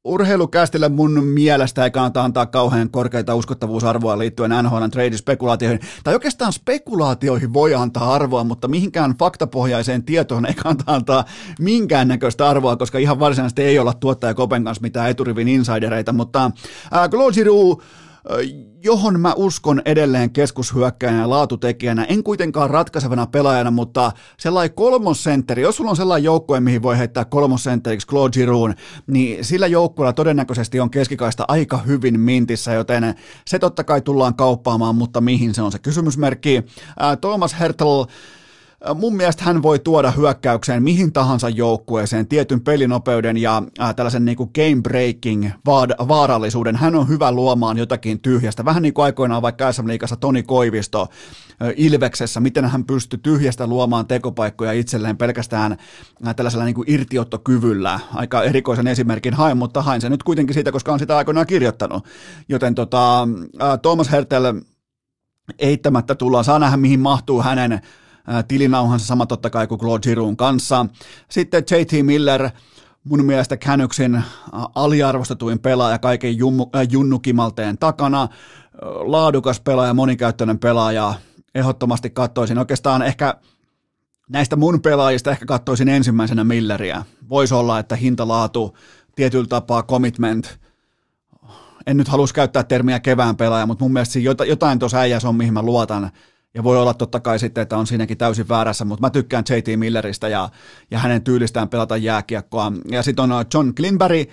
[0.09, 5.81] urheilukästille mun mielestä ei kannata antaa kauhean korkeita uskottavuusarvoa liittyen NHL trade-spekulaatioihin.
[6.05, 11.25] Tai oikeastaan spekulaatioihin voi antaa arvoa, mutta mihinkään faktapohjaiseen tietoon ei kannata antaa
[11.61, 16.45] minkäännäköistä arvoa, koska ihan varsinaisesti ei olla tuottaja Kopen kanssa mitään eturivin insidereita, mutta
[16.95, 17.85] äh, Claude Giroux,
[18.85, 25.77] johon mä uskon edelleen keskushyökkäjänä ja laatutekijänä, en kuitenkaan ratkaisevana pelaajana, mutta sellainen kolmosentteri, jos
[25.77, 28.75] sulla on sellainen joukkue, mihin voi heittää kolmosentteriksi Claude Giroux,
[29.07, 33.15] niin sillä joukkueella todennäköisesti on keskikaista aika hyvin mintissä, joten
[33.47, 36.65] se totta kai tullaan kauppaamaan, mutta mihin se on se kysymysmerkki.
[37.21, 38.05] Thomas Hertel
[38.95, 44.37] mun mielestä hän voi tuoda hyökkäykseen mihin tahansa joukkueeseen tietyn pelinopeuden ja äh, tällaisen niin
[44.37, 46.77] kuin game breaking vaad- vaarallisuuden.
[46.77, 48.65] Hän on hyvä luomaan jotakin tyhjästä.
[48.65, 53.67] Vähän niin kuin aikoinaan vaikka SM Liigassa Toni Koivisto äh, Ilveksessä, miten hän pystyi tyhjästä
[53.67, 55.77] luomaan tekopaikkoja itselleen pelkästään
[56.27, 58.01] äh, tällaisella niin kuin irtiottokyvyllä.
[58.15, 62.05] Aika erikoisen esimerkin hain, mutta hain se nyt kuitenkin siitä, koska on sitä aikoinaan kirjoittanut.
[62.49, 64.63] Joten tota, äh, Thomas Hertel
[65.59, 67.81] eittämättä tullaan, saa nähdä mihin mahtuu hänen
[68.49, 70.87] tilinauhansa sama totta kai kuin Claude Giroun kanssa.
[71.29, 72.51] Sitten JT Miller,
[73.05, 74.23] mun mielestä Canucksin
[74.75, 76.37] aliarvostetuin pelaaja kaiken
[76.91, 78.29] junnukimalteen takana,
[78.83, 81.15] laadukas pelaaja, monikäyttöinen pelaaja,
[81.55, 83.35] ehdottomasti katsoisin oikeastaan ehkä
[84.29, 87.05] näistä mun pelaajista ehkä katsoisin ensimmäisenä Milleriä.
[87.29, 88.77] Voisi olla, että hintalaatu,
[89.17, 90.59] tietyllä tapaa commitment,
[91.87, 95.55] en nyt halus käyttää termiä kevään pelaaja, mutta mun mielestä jotain tuossa äijässä on, mihin
[95.55, 96.11] mä luotan,
[96.55, 99.79] ja voi olla totta kai sitten, että on siinäkin täysin väärässä, mutta mä tykkään JT
[99.79, 100.49] Milleristä ja,
[100.91, 102.73] ja hänen tyylistään pelata jääkiekkoa.
[102.91, 104.29] Ja sitten on John Klinberg,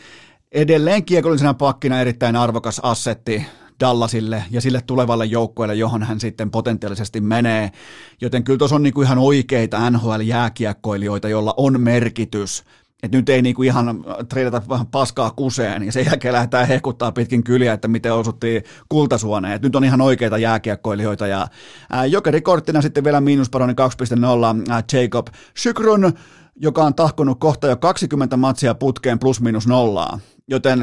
[0.51, 3.45] edelleen kiekollisena pakkina erittäin arvokas assetti
[3.79, 7.71] Dallasille ja sille tulevalle joukkueelle, johon hän sitten potentiaalisesti menee.
[8.21, 12.63] Joten kyllä tuossa on niinku ihan oikeita NHL-jääkiekkoilijoita, joilla on merkitys
[13.05, 17.43] että nyt ei niinku ihan treidata vähän paskaa kuseen ja sen jälkeen lähdetään hekuttaa pitkin
[17.43, 19.53] kyliä, että miten osuttiin kultasuoneen.
[19.53, 21.47] Et nyt on ihan oikeita jääkiekkoilijoita ja
[21.89, 26.13] ää, jokerikorttina sitten vielä miinusparoni 2.0 ää, Jacob Sykrun
[26.55, 30.19] joka on tahkonut kohta jo 20 matsia putkeen plus minus nollaa.
[30.47, 30.79] Joten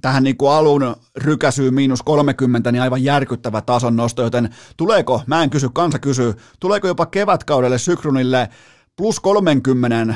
[0.00, 5.42] tähän niin kuin alun rykäsyy miinus 30, niin aivan järkyttävä tason nosto, joten tuleeko, mä
[5.42, 8.48] en kysy, kansa kysyy, tuleeko jopa kevätkaudelle Sykrunille
[8.96, 10.14] plus 30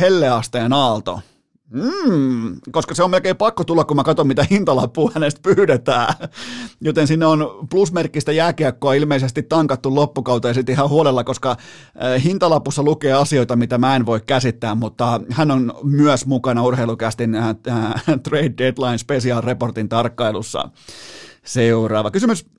[0.00, 1.20] helleasteen aalto?
[1.70, 6.14] Mm, koska se on melkein pakko tulla, kun mä katson, mitä hintalappua hänestä pyydetään.
[6.80, 11.56] Joten sinne on plusmerkkistä jääkiekkoa ilmeisesti tankattu loppukauteen sitten ihan huolella, koska
[12.24, 17.54] hintalapussa lukee asioita, mitä mä en voi käsittää, mutta hän on myös mukana urheilukästin äh,
[18.22, 20.68] Trade Deadline Special Reportin tarkkailussa.
[21.44, 22.55] Seuraava kysymys.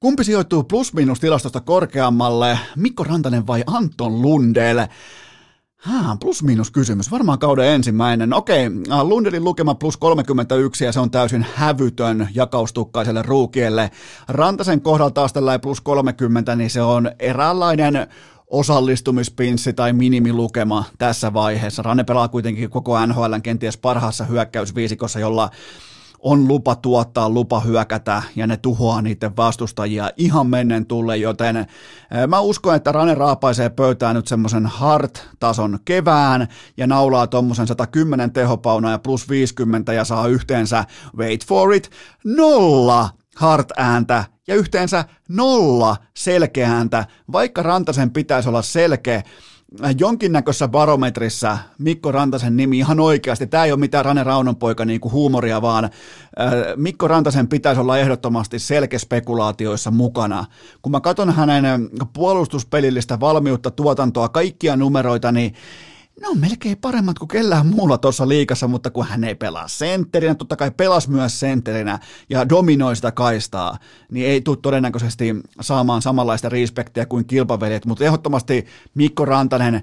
[0.00, 4.80] Kumpi sijoittuu plus-minus tilastosta korkeammalle, Mikko Rantanen vai Anton Lundell?
[5.76, 7.10] Haa, plus-miinus kysymys.
[7.10, 8.32] Varmaan kauden ensimmäinen.
[8.34, 13.90] Okei, äh, Lundelin lukema plus 31 ja se on täysin hävytön jakaustukkaiselle ruukielle.
[14.28, 18.06] Rantasen kohdalla taas tällä plus 30, niin se on eräänlainen
[18.46, 21.82] osallistumispinssi tai minimilukema tässä vaiheessa.
[21.82, 25.50] Ranne pelaa kuitenkin koko NHL kenties parhaassa hyökkäysviisikossa, jolla
[26.24, 31.66] on lupa tuottaa, lupa hyökätä ja ne tuhoaa niiden vastustajia ihan mennen tulle, joten eh,
[32.28, 38.90] mä uskon, että Rane raapaisee pöytään nyt semmoisen hard-tason kevään ja naulaa tuommoisen 110 tehopauna
[38.90, 40.84] ja plus 50 ja saa yhteensä,
[41.16, 41.90] wait for it,
[42.24, 49.22] nolla hard-ääntä ja yhteensä nolla selkeääntä, vaikka Rantasen pitäisi olla selkeä,
[49.98, 53.46] jonkinnäköisessä barometrissä Mikko Rantasen nimi ihan oikeasti.
[53.46, 55.90] Tämä ei ole mitään Rane Raunonpoika niin huumoria, vaan
[56.76, 60.44] Mikko Rantasen pitäisi olla ehdottomasti selkespekulaatioissa mukana.
[60.82, 65.54] Kun mä katson hänen puolustuspelillistä valmiutta, tuotantoa, kaikkia numeroita, niin
[66.20, 70.34] ne on melkein paremmat kuin kellään muulla tuossa liikassa, mutta kun hän ei pelaa sentterinä,
[70.34, 71.98] totta kai pelas myös sentterinä
[72.30, 73.78] ja dominoi sitä kaistaa,
[74.10, 79.82] niin ei tule todennäköisesti saamaan samanlaista respektiä kuin kilpaveljet, mutta ehdottomasti Mikko Rantanen,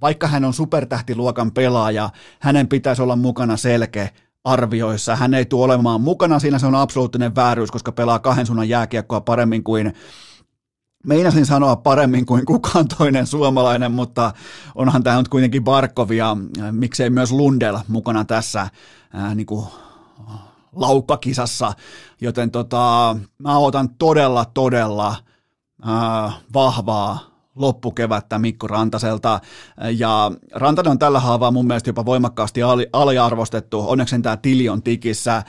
[0.00, 4.08] vaikka hän on supertähtiluokan pelaaja, hänen pitäisi olla mukana selkeä
[4.44, 5.16] arvioissa.
[5.16, 9.20] Hän ei tule olemaan mukana, siinä se on absoluuttinen vääryys, koska pelaa kahden suunnan jääkiekkoa
[9.20, 9.92] paremmin kuin
[11.06, 14.32] Meinasin sanoa paremmin kuin kukaan toinen suomalainen, mutta
[14.74, 19.46] onhan tämä nyt kuitenkin Barkov ja äh, miksei myös Lundell mukana tässä ää, äh, niin
[19.46, 19.66] kuin
[20.72, 21.72] laukkakisassa,
[22.20, 25.16] joten tota, mä otan todella, todella
[25.82, 29.40] ää, äh, vahvaa loppukevättä Mikko Rantaselta,
[29.98, 32.60] ja Rantanen on tällä haavaa mun mielestä jopa voimakkaasti
[32.92, 35.42] aliarvostettu, onneksi tämä tili on tikissä.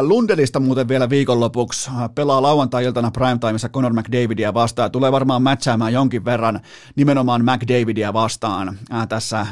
[0.00, 1.90] Lundelista muuten vielä viikonlopuksi.
[2.14, 6.60] Pelaa lauantai-iltana primetimeissa Conor McDavidia vastaan, tulee varmaan matchaamaan jonkin verran
[6.96, 8.78] nimenomaan McDavidia vastaan.
[9.08, 9.46] Tässä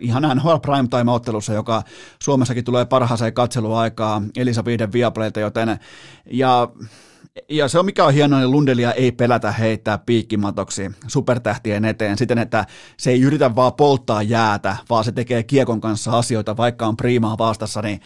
[0.00, 1.82] ihan NHL primetime-ottelussa, joka
[2.22, 5.80] Suomessakin tulee parhaaseen katseluaikaa Elisa Viiden Viaplayta, joten
[6.30, 6.68] ja
[7.48, 12.38] ja se on mikä on hienoa, niin Lundelia ei pelätä heittää piikkimatoksi supertähtien eteen siten,
[12.38, 16.96] että se ei yritä vaan polttaa jäätä, vaan se tekee kiekon kanssa asioita, vaikka on
[16.96, 18.00] priimaa vastassa, niin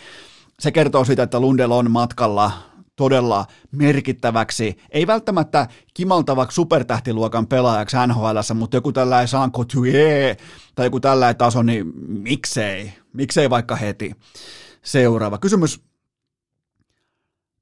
[0.61, 2.53] se kertoo siitä, että Lundell on matkalla
[2.97, 10.37] todella merkittäväksi, ei välttämättä kimaltavaksi supertähtiluokan pelaajaksi NHL, mutta joku tällainen Jean
[10.75, 14.13] tai joku tällainen taso, niin miksei, miksei vaikka heti.
[14.83, 15.90] Seuraava kysymys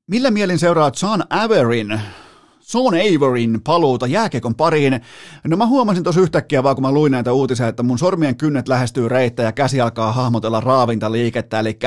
[0.09, 2.01] Millä mielin seuraa John Averin
[2.69, 5.01] Sean Averyn paluuta jääkiekon pariin.
[5.45, 8.69] No mä huomasin tuossa yhtäkkiä vaan, kun mä luin näitä uutisia, että mun sormien kynnet
[8.69, 11.61] lähestyy reittä ja käsi alkaa hahmotella raavinta liikettä.
[11.61, 11.79] Eli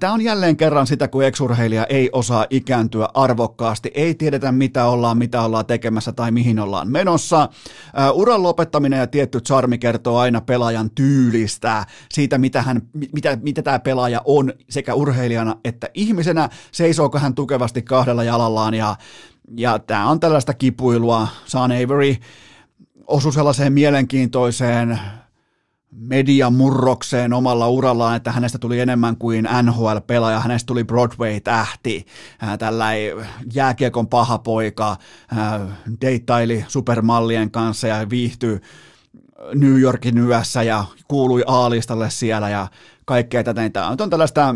[0.00, 3.90] tämä on jälleen kerran sitä, kun eksurheilija ei osaa ikääntyä arvokkaasti.
[3.94, 7.48] Ei tiedetä, mitä ollaan, mitä ollaan tekemässä tai mihin ollaan menossa.
[7.94, 12.82] Ää, uran lopettaminen ja tietty charmi kertoo aina pelaajan tyylistä, siitä, mitä, hän,
[13.12, 16.48] mitä, mitä tämä pelaaja on sekä urheilijana että ihmisenä.
[16.72, 18.96] Seisooko hän tukevasti kahdella jalallaan ja
[19.56, 21.28] ja tämä on tällaista kipuilua.
[21.44, 22.16] Sean Avery
[23.06, 24.98] osui sellaiseen mielenkiintoiseen
[25.90, 32.06] mediamurrokseen omalla urallaan, että hänestä tuli enemmän kuin NHL-pelaaja, hänestä tuli Broadway-tähti,
[32.58, 34.96] tällainen jääkiekon paha poika,
[36.00, 38.60] deittaili supermallien kanssa ja viihtyi
[39.54, 42.68] New Yorkin yössä ja kuului A-listalle siellä ja
[43.04, 43.70] kaikkea tätä.
[43.70, 44.54] Tämä on tällaista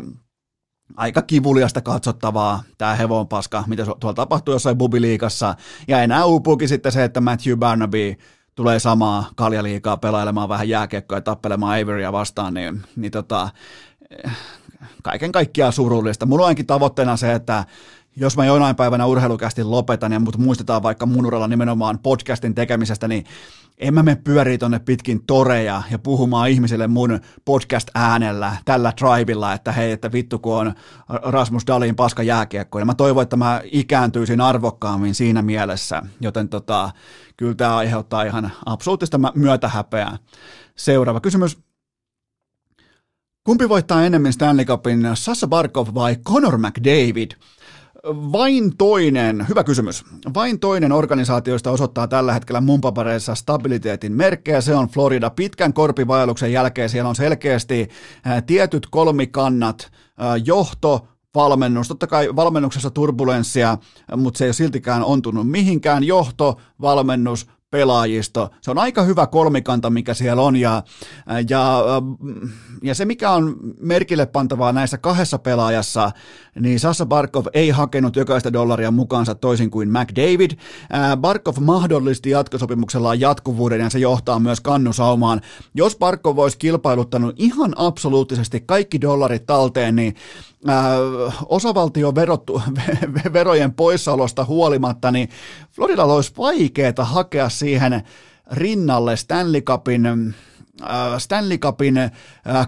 [0.96, 5.54] aika kivuliasta katsottavaa tämä hevonpaska, mitä tuolla tapahtuu jossain bubiliikassa.
[5.88, 8.16] Ja enää uupuukin sitten se, että Matthew Barnaby
[8.54, 13.48] tulee samaa kaljaliikaa pelailemaan vähän jääkiekkoa ja tappelemaan Averya vastaan, niin, niin tota,
[15.02, 16.26] kaiken kaikkiaan surullista.
[16.26, 17.64] Mulla on ainakin tavoitteena se, että
[18.20, 23.08] jos mä jonain päivänä urheilukästin lopetan ja mut muistetaan vaikka mun uralla nimenomaan podcastin tekemisestä,
[23.08, 23.24] niin
[23.78, 29.72] en mä mene pyörii tonne pitkin toreja ja puhumaan ihmisille mun podcast-äänellä tällä tribilla, että
[29.72, 30.74] hei, että vittu kun on
[31.08, 32.78] Rasmus Dalin paska jääkiekko.
[32.78, 36.90] Ja mä toivon, että mä ikääntyisin arvokkaammin siinä mielessä, joten tota,
[37.36, 40.18] kyllä tämä aiheuttaa ihan absoluuttista myötähäpeää.
[40.76, 41.58] Seuraava kysymys.
[43.44, 47.30] Kumpi voittaa enemmän Stanley Cupin, Sassa Barkov vai Conor McDavid?
[48.06, 54.74] Vain toinen, hyvä kysymys, vain toinen organisaatioista osoittaa tällä hetkellä mun papereissa stabiliteetin merkkejä, se
[54.74, 55.30] on Florida.
[55.30, 57.88] Pitkän korpivaelluksen jälkeen siellä on selkeästi
[58.46, 59.90] tietyt kolmikannat,
[60.44, 61.88] johto, valmennus.
[61.88, 63.78] Totta kai valmennuksessa turbulenssia,
[64.16, 66.04] mutta se ei ole siltikään ontunut mihinkään.
[66.04, 68.50] Johto, valmennus, pelaajisto.
[68.60, 70.82] Se on aika hyvä kolmikanta, mikä siellä on, ja,
[71.48, 71.84] ja,
[72.82, 76.10] ja se, mikä on merkille pantavaa näissä kahdessa pelaajassa,
[76.60, 80.50] niin Sassa Barkov ei hakenut jokaista dollaria mukaansa toisin kuin McDavid.
[81.16, 85.40] Barkov mahdollisti jatkosopimuksellaan jatkuvuuden, ja se johtaa myös kannusaumaan.
[85.74, 90.14] Jos Barkov olisi kilpailuttanut ihan absoluuttisesti kaikki dollarit talteen, niin
[90.68, 90.84] äh,
[91.48, 95.28] osavaltioverojen poissaolosta huolimatta, niin
[95.72, 98.02] Floridalla olisi vaikeaa hakea siihen
[98.50, 102.10] rinnalle Stanley Cupin, äh, Stanley Cupin äh,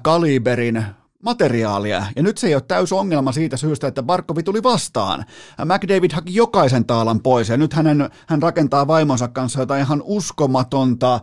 [0.03, 0.84] kaliberin
[1.22, 5.24] materiaalia, ja nyt se ei ole täys ongelma siitä syystä, että Barkovi tuli vastaan.
[5.64, 11.20] McDavid haki jokaisen taalan pois, ja nyt hänen, hän rakentaa vaimonsa kanssa jotain ihan uskomatonta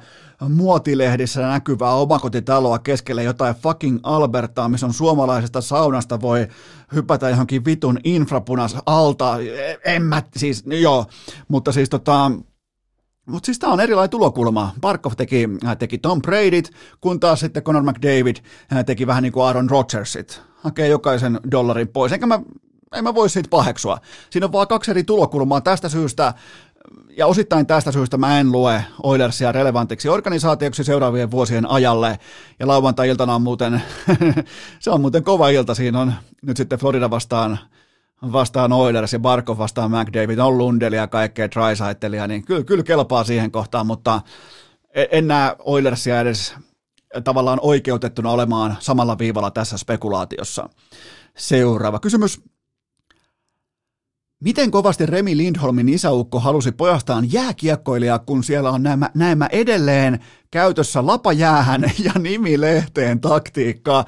[0.49, 6.47] muotilehdissä näkyvää omakotitaloa keskelle jotain fucking Albertaa, missä on suomalaisesta saunasta voi
[6.93, 9.37] hypätä johonkin vitun infrapunas alta.
[9.85, 11.05] En mä, siis, joo,
[11.47, 12.31] mutta siis tota,
[13.29, 14.73] mutta siis tämä on erilainen tulokulma.
[14.81, 15.49] Barkov teki,
[15.79, 16.71] teki Tom Bradyt,
[17.01, 18.35] kun taas sitten Conor McDavid
[18.85, 20.41] teki vähän niin kuin Aaron Rodgersit.
[20.55, 22.11] Hakee jokaisen dollarin pois.
[22.11, 22.39] Enkä mä,
[22.95, 23.97] en mä voi siitä paheksua.
[24.29, 26.33] Siinä on vaan kaksi eri tulokulmaa tästä syystä.
[27.17, 32.19] Ja osittain tästä syystä mä en lue Oilersia relevantiksi organisaatioksi seuraavien vuosien ajalle.
[32.59, 33.81] Ja lauantai-iltana on muuten,
[34.79, 35.75] se on muuten kova ilta.
[35.75, 37.59] Siinä on nyt sitten Florida vastaan
[38.21, 43.23] vastaan Oilers ja Barkov vastaan McDavid, on Lundelia ja kaikkea Trisaitelia, niin kyllä, kyllä kelpaa
[43.23, 44.21] siihen kohtaan, mutta
[44.93, 46.55] e- en näe Oilersia edes
[47.23, 50.69] tavallaan oikeutettuna olemaan samalla viivalla tässä spekulaatiossa.
[51.37, 52.41] Seuraava kysymys.
[54.43, 60.19] Miten kovasti Remi Lindholmin isäukko halusi pojastaan jääkiekkoilijaa, kun siellä on nämä, nämä edelleen
[60.51, 64.05] käytössä lapajäähän ja nimilehteen taktiikka?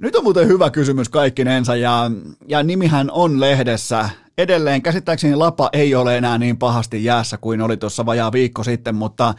[0.00, 2.10] Nyt on muuten hyvä kysymys kaikkinensa ja,
[2.48, 4.08] ja nimihän on lehdessä.
[4.38, 8.94] Edelleen käsittääkseni Lapa ei ole enää niin pahasti jäässä kuin oli tuossa vajaa viikko sitten,
[8.94, 9.34] mutta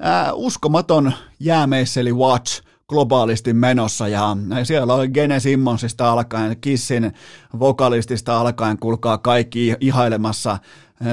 [0.00, 7.12] ää, uskomaton jäämeisseli Watch globaalisti menossa ja siellä on Gene Simmonsista alkaen, Kissin
[7.58, 10.58] vokalistista alkaen, kulkaa kaikki ihailemassa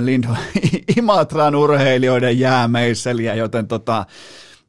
[0.01, 0.37] Lind-
[0.97, 4.05] Imatran urheilijoiden jäämeisseliä, joten tota,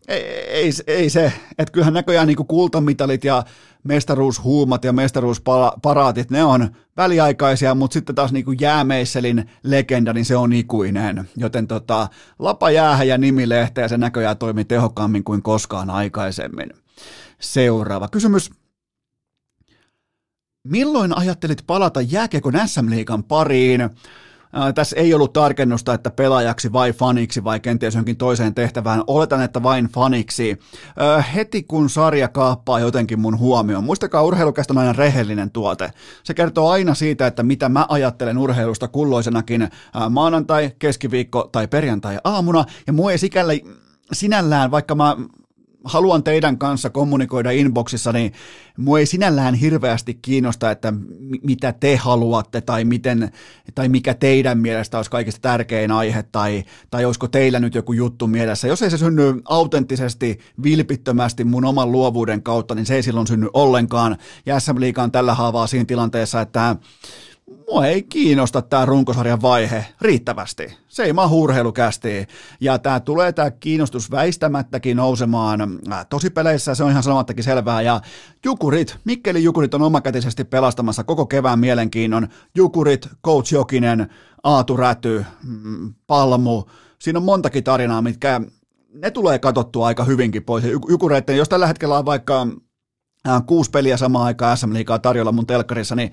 [0.09, 3.45] ei, ei, ei se, että kyllähän näköjään niin kultamitalit ja
[3.87, 10.37] mestaruushuumat ja mestaruusparaatit, ne on väliaikaisia, mutta sitten taas niin kuin jäämeisselin legenda, niin se
[10.37, 11.29] on ikuinen.
[11.37, 12.09] Joten tota,
[12.39, 16.71] lapa jäähän ja nimilehte ja se näköjään toimii tehokkaammin kuin koskaan aikaisemmin.
[17.41, 18.51] Seuraava kysymys.
[20.65, 23.81] Milloin ajattelit palata jääkiekon SM-liigan pariin?
[24.75, 29.03] Tässä ei ollut tarkennusta, että pelaajaksi vai faniksi vai kenties johonkin toiseen tehtävään.
[29.07, 30.59] Oletan, että vain faniksi.
[31.35, 33.85] Heti kun sarja kaappaa jotenkin mun huomioon.
[33.85, 35.91] Muistakaa, urheilukästä on aina rehellinen tuote.
[36.23, 39.69] Se kertoo aina siitä, että mitä mä ajattelen urheilusta kulloisenakin
[40.11, 42.65] maanantai, keskiviikko tai perjantai aamuna.
[42.87, 43.53] Ja mua ei sikällä
[44.13, 45.17] sinällään, vaikka mä
[45.85, 48.33] haluan teidän kanssa kommunikoida inboxissa, niin
[48.77, 50.93] mua ei sinällään hirveästi kiinnosta, että
[51.43, 53.31] mitä te haluatte tai, miten,
[53.75, 58.27] tai mikä teidän mielestä olisi kaikista tärkein aihe tai, tai olisiko teillä nyt joku juttu
[58.27, 58.69] mielessä.
[58.69, 63.49] Jos ei se synny autenttisesti, vilpittömästi mun oman luovuuden kautta, niin se ei silloin synny
[63.53, 64.17] ollenkaan.
[64.47, 66.77] Ja SM Liiga on tällä haavaa siinä tilanteessa, että
[67.69, 70.77] mua ei kiinnosta tämä runkosarjan vaihe riittävästi.
[70.89, 72.27] Se ei mahu urheilukästi.
[72.61, 75.61] Ja tämä tulee tämä kiinnostus väistämättäkin nousemaan
[75.93, 77.83] äh, peleissä, se on ihan sanomattakin selvää.
[77.83, 78.01] Ja
[78.45, 82.29] Jukurit, Mikkeli Jukurit on omakätisesti pelastamassa koko kevään mielenkiinnon.
[82.55, 84.11] Jukurit, Coach Jokinen,
[84.43, 86.65] Aatu Räty, mm, Palmu.
[86.99, 88.41] Siinä on montakin tarinaa, mitkä
[88.95, 90.65] ne tulee katsottua aika hyvinkin pois.
[90.89, 92.47] Jukureiden, jos tällä hetkellä on vaikka
[93.29, 96.13] äh, kuusi peliä samaan aikaan SM Liigaa tarjolla mun telkkarissa, niin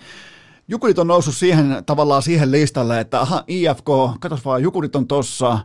[0.68, 3.88] Jukurit on noussut siihen, tavallaan siihen listalle, että aha, IFK,
[4.20, 5.59] katos vaan, Jukurit on tossa,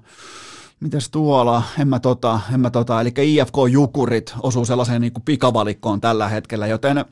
[0.80, 5.22] mites tuolla, en mä tota, en mä tota, eli IFK Jukurit osuu sellaiseen niin kuin
[5.22, 7.04] pikavalikkoon tällä hetkellä, joten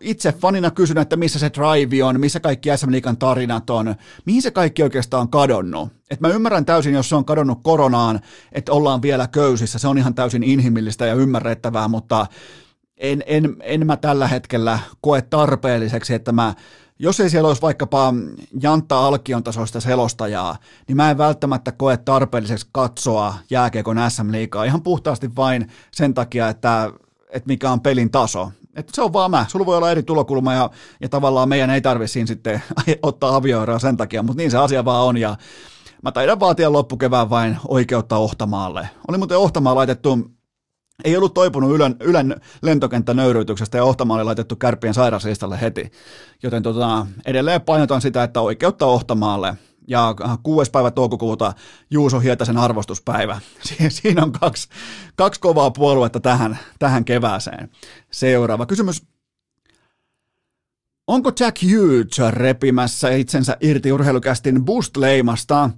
[0.00, 3.94] itse fanina kysyn, että missä se drive on, missä kaikki SM Liikan tarinat on,
[4.24, 5.88] mihin se kaikki oikeastaan on kadonnut.
[6.10, 8.20] Et mä ymmärrän täysin, jos se on kadonnut koronaan,
[8.52, 12.26] että ollaan vielä köysissä, se on ihan täysin inhimillistä ja ymmärrettävää, mutta
[12.96, 16.54] en, en, en mä tällä hetkellä koe tarpeelliseksi, että mä
[16.98, 18.14] jos ei siellä olisi vaikkapa
[18.62, 20.56] Jantta Alkion tasoista selostajaa,
[20.88, 26.92] niin mä en välttämättä koe tarpeelliseksi katsoa jääkiekon SM-liigaa ihan puhtaasti vain sen takia, että,
[27.30, 28.50] että mikä on pelin taso.
[28.76, 29.46] Että se on vaan mä.
[29.48, 30.70] Sulla voi olla eri tulokulma ja,
[31.00, 32.62] ja tavallaan meidän ei tarvitse siinä sitten
[33.02, 35.36] ottaa avioeroa sen takia, mutta niin se asia vaan on ja
[36.02, 38.88] mä taidan vaatia loppukevään vain oikeutta Ohtamaalle.
[39.08, 40.30] Oli muuten Ohtamaa laitettu
[41.04, 45.90] ei ollut toipunut Ylen, Ylen lentokenttänöyryytyksestä ja Ohtamaa oli laitettu kärppien sairauslistalle heti.
[46.42, 49.54] Joten tota, edelleen painotan sitä, että oikeutta Ohtamaalle.
[49.88, 51.52] Ja kuudes päivä toukokuuta
[51.90, 53.40] Juuso Hietasen arvostuspäivä.
[53.88, 54.68] Siinä on kaksi,
[55.16, 57.70] kaksi kovaa puoluetta tähän, tähän kevääseen.
[58.10, 59.02] Seuraava kysymys
[61.06, 65.70] Onko Jack Hughes repimässä itsensä irti urheilukästin boost-leimasta?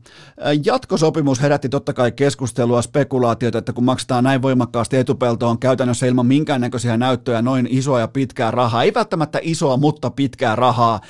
[0.65, 6.97] Jatkosopimus herätti totta kai keskustelua, spekulaatiota, että kun maksetaan näin voimakkaasti etupeltoon käytännössä ilman minkäännäköisiä
[6.97, 11.01] näyttöjä noin isoa ja pitkää rahaa, ei välttämättä isoa, mutta pitkää rahaa,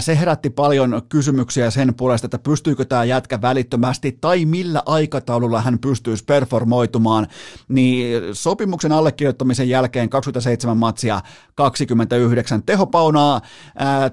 [0.00, 5.78] se herätti paljon kysymyksiä sen puolesta, että pystyykö tämä jätkä välittömästi tai millä aikataululla hän
[5.78, 7.26] pystyisi performoitumaan,
[7.68, 11.20] niin sopimuksen allekirjoittamisen jälkeen 27 matsia,
[11.54, 13.40] 29 tehopaunaa,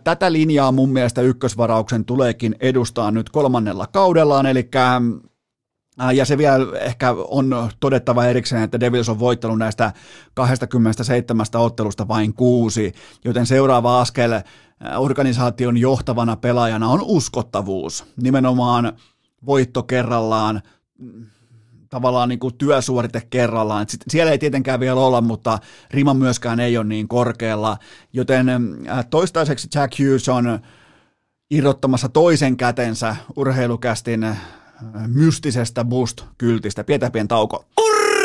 [0.04, 4.70] Tätä linjaa mun mielestä ykkösvarauksen tuleekin edustaa nyt kolmannella kaudellaan, eli
[6.14, 9.94] ja se vielä ehkä on todettava erikseen, että Devils on voittanut näistä
[10.34, 12.94] 27 ottelusta vain kuusi,
[13.26, 14.42] joten seuraava askel
[14.98, 18.06] organisaation johtavana pelaajana on uskottavuus.
[18.22, 18.94] Nimenomaan
[19.46, 20.62] voitto kerrallaan,
[21.90, 23.84] tavallaan niin kuin työsuorite kerrallaan.
[23.84, 25.60] Et siellä ei tietenkään vielä olla, mutta
[25.92, 27.78] rima myöskään ei ole niin korkealla,
[28.14, 30.60] joten äh, toistaiseksi Jack Hughes on
[31.52, 34.38] irrottamassa toisen kätensä urheilukästin äh,
[35.08, 36.84] mystisestä boost-kyltistä.
[36.84, 37.66] Pidetään pieni tauko.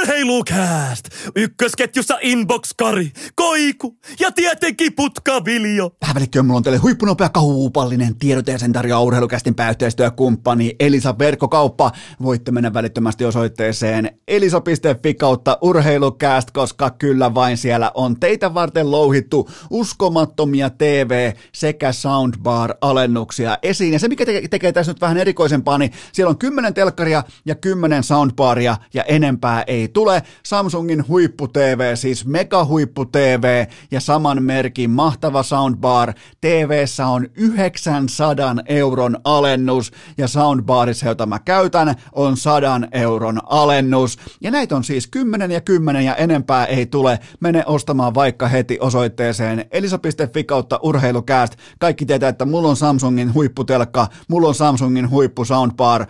[0.05, 1.09] Urheilukääst!
[1.37, 5.91] Ykkösketjussa Inbox-Kari, Koiku ja tietenkin Putkaviljo.
[6.01, 11.93] Tähän välikköön mulla on teille huippunopea kaupallinen tiedote ja sen tarjoaa urheilukästin pääyhteistyökumppani Elisa Verkkokauppa.
[12.23, 19.51] Voitte mennä välittömästi osoitteeseen elisa.fi kautta urheilukääst, koska kyllä vain siellä on teitä varten louhittu
[19.71, 23.93] uskomattomia TV- sekä soundbar-alennuksia esiin.
[23.93, 28.03] Ja se, mikä tekee tässä nyt vähän erikoisempaa, niin siellä on 10 telkkaria ja 10
[28.03, 34.91] soundbaria ja enempää ei tule Samsungin huippu TV, siis mega huippu TV ja saman merkin
[34.91, 36.13] mahtava soundbar.
[36.41, 44.19] TVssä on 900 euron alennus ja soundbarissa, jota mä käytän, on 100 euron alennus.
[44.41, 47.19] Ja näitä on siis 10 ja 10 ja enempää ei tule.
[47.41, 51.55] Mene ostamaan vaikka heti osoitteeseen elisa.fi kautta urheilukääst.
[51.79, 56.07] Kaikki tietää, että mulla on Samsungin huipputelkka, mulla on Samsungin huippu soundbar.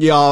[0.00, 0.30] Ja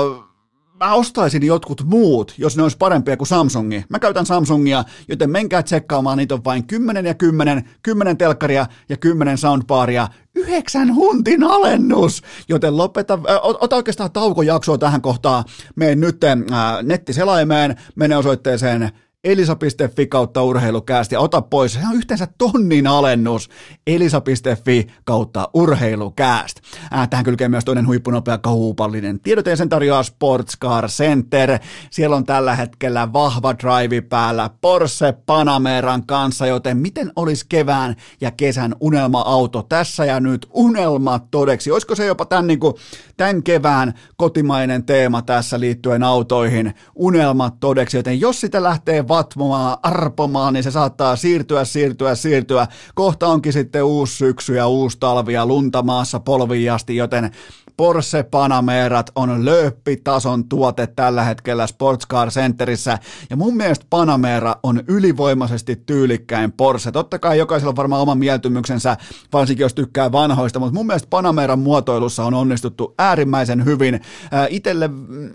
[0.82, 3.84] mä ostaisin jotkut muut, jos ne olisi parempia kuin Samsungi.
[3.88, 8.96] Mä käytän Samsungia, joten menkää tsekkaamaan, niitä on vain 10 ja 10, 10 telkkaria ja
[8.96, 15.44] 10 soundbaria, yhdeksän huntin alennus, joten lopeta, ota oikeastaan taukojaksoa tähän kohtaan,
[15.76, 16.38] mene nyt äh,
[16.82, 18.90] nettiselaimeen, mene osoitteeseen
[19.24, 23.48] elisa.fi kautta urheilukääst ja ota pois, se on yhteensä tonnin alennus,
[23.86, 26.60] elisa.fi kautta urheilukääst.
[26.94, 31.58] Äh, tähän kylkee myös toinen huippunopea kaupallinen tiedoteen sen tarjoaa Sportscar Center.
[31.90, 38.30] Siellä on tällä hetkellä vahva drive päällä Porsche Panameran kanssa, joten miten olisi kevään ja
[38.30, 41.70] kesän unelma-auto tässä ja nyt unelma todeksi?
[41.70, 42.74] Olisiko se jopa tämän, niin kuin,
[43.16, 50.54] tämän kevään kotimainen teema tässä liittyen autoihin, unelmat todeksi, joten jos sitä lähtee vatvomaan, arpomaan,
[50.54, 52.66] niin se saattaa siirtyä, siirtyä, siirtyä.
[52.94, 57.30] Kohta onkin sitten uusi syksy ja uusi talvi ja lunta maassa polviasti, joten
[57.76, 62.98] Porsche Panamerat on lööppitason tuote tällä hetkellä Sports Car Centerissä.
[63.30, 66.92] Ja mun mielestä Panamera on ylivoimaisesti tyylikkäin Porsche.
[66.92, 68.96] Totta kai jokaisella on varmaan oma mieltymyksensä,
[69.32, 74.00] varsinkin jos tykkää vanhoista, mutta mun mielestä Panameran muotoilussa on onnistuttu äärimmäisen hyvin.
[74.30, 75.30] Ää, itelle mm,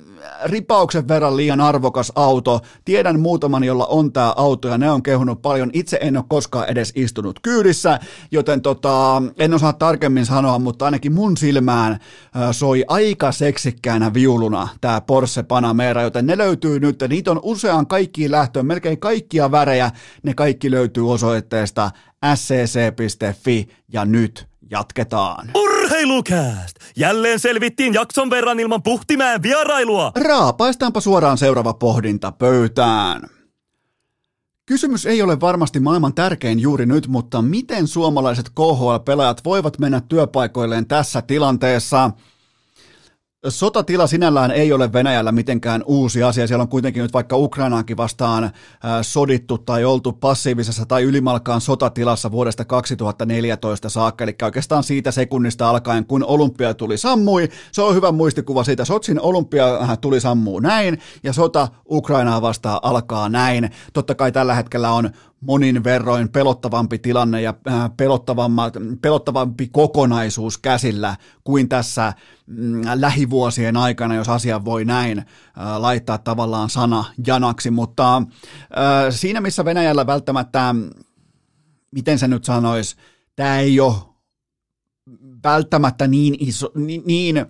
[0.45, 2.59] ripauksen verran liian arvokas auto.
[2.85, 5.69] Tiedän muutaman, jolla on tämä auto ja ne on kehunut paljon.
[5.73, 7.99] Itse en ole koskaan edes istunut kyydissä,
[8.31, 11.99] joten tota, en osaa tarkemmin sanoa, mutta ainakin mun silmään
[12.51, 18.31] soi aika seksikkäänä viuluna tämä Porsche Panamera, joten ne löytyy nyt, niitä on useaan kaikkiin
[18.31, 19.91] lähtöön, melkein kaikkia värejä,
[20.23, 21.91] ne kaikki löytyy osoitteesta
[22.35, 25.51] scc.fi ja nyt jatketaan.
[25.55, 26.75] Urheilukääst!
[26.95, 30.11] Jälleen selvittiin jakson verran ilman puhtimään vierailua.
[30.15, 33.36] Raapaistaanpa suoraan seuraava pohdinta pöytään.
[34.67, 40.87] Kysymys ei ole varmasti maailman tärkein juuri nyt, mutta miten suomalaiset KHL-pelaajat voivat mennä työpaikoilleen
[40.87, 42.11] tässä tilanteessa?
[43.49, 46.47] Sotatila sinällään ei ole Venäjällä mitenkään uusi asia.
[46.47, 48.51] Siellä on kuitenkin nyt vaikka Ukrainaankin vastaan
[49.01, 54.23] sodittu tai oltu passiivisessa tai ylimalkaan sotatilassa vuodesta 2014 saakka.
[54.23, 57.49] Eli oikeastaan siitä sekunnista alkaen, kun olympia tuli sammui.
[57.71, 58.85] Se on hyvä muistikuva siitä.
[58.85, 63.69] Sotsin olympia tuli sammuu näin ja sota Ukrainaa vastaan alkaa näin.
[63.93, 65.09] Totta kai tällä hetkellä on
[65.41, 67.91] monin verroin pelottavampi tilanne ja äh,
[69.01, 72.13] pelottavampi kokonaisuus käsillä kuin tässä
[72.47, 75.25] mm, lähivuosien aikana, jos asia voi näin äh,
[75.77, 78.23] laittaa tavallaan sana janaksi, mutta äh,
[79.09, 80.75] siinä missä Venäjällä välttämättä,
[81.91, 82.95] miten se nyt sanoisi,
[83.35, 83.95] tämä ei ole
[85.43, 87.45] välttämättä niin, iso, niin, niin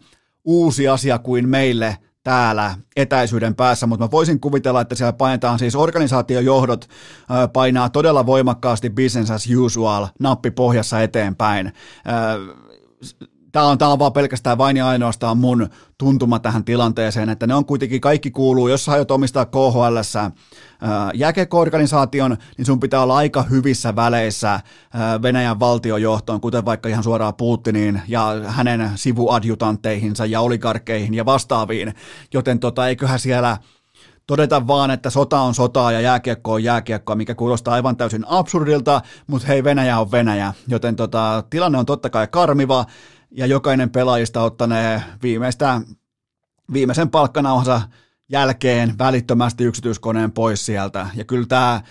[0.45, 1.97] uusi asia kuin meille–
[2.28, 6.89] täällä etäisyyden päässä, mutta mä voisin kuvitella, että siellä painetaan siis organisaatiojohdot
[7.53, 11.73] painaa todella voimakkaasti business as usual nappi pohjassa eteenpäin.
[13.52, 17.56] Tämä on, tämä on vaan pelkästään vain ja ainoastaan mun tuntuma tähän tilanteeseen, että ne
[17.56, 19.98] on kuitenkin kaikki kuuluu, jos sä aiot omistaa KHL
[21.14, 24.60] jääkekoorganisaation, niin sun pitää olla aika hyvissä väleissä
[25.22, 31.93] Venäjän valtiojohtoon, kuten vaikka ihan suoraan Putiniin ja hänen sivuadjutantteihinsa ja oligarkkeihin ja vastaaviin,
[32.34, 33.58] joten tota, eiköhän siellä
[34.28, 39.02] todeta vaan, että sota on sotaa ja jääkiekko on jääkiekkoa, mikä kuulostaa aivan täysin absurdilta,
[39.28, 42.86] mutta hei, Venäjä on Venäjä, joten tota, tilanne on totta kai karmiva,
[43.32, 45.82] ja jokainen pelaajista ottanee viimeistä,
[46.73, 47.82] viimeisen palkkanauhansa
[48.30, 51.07] jälkeen välittömästi yksityiskoneen pois sieltä.
[51.15, 51.82] Ja kyllä tämä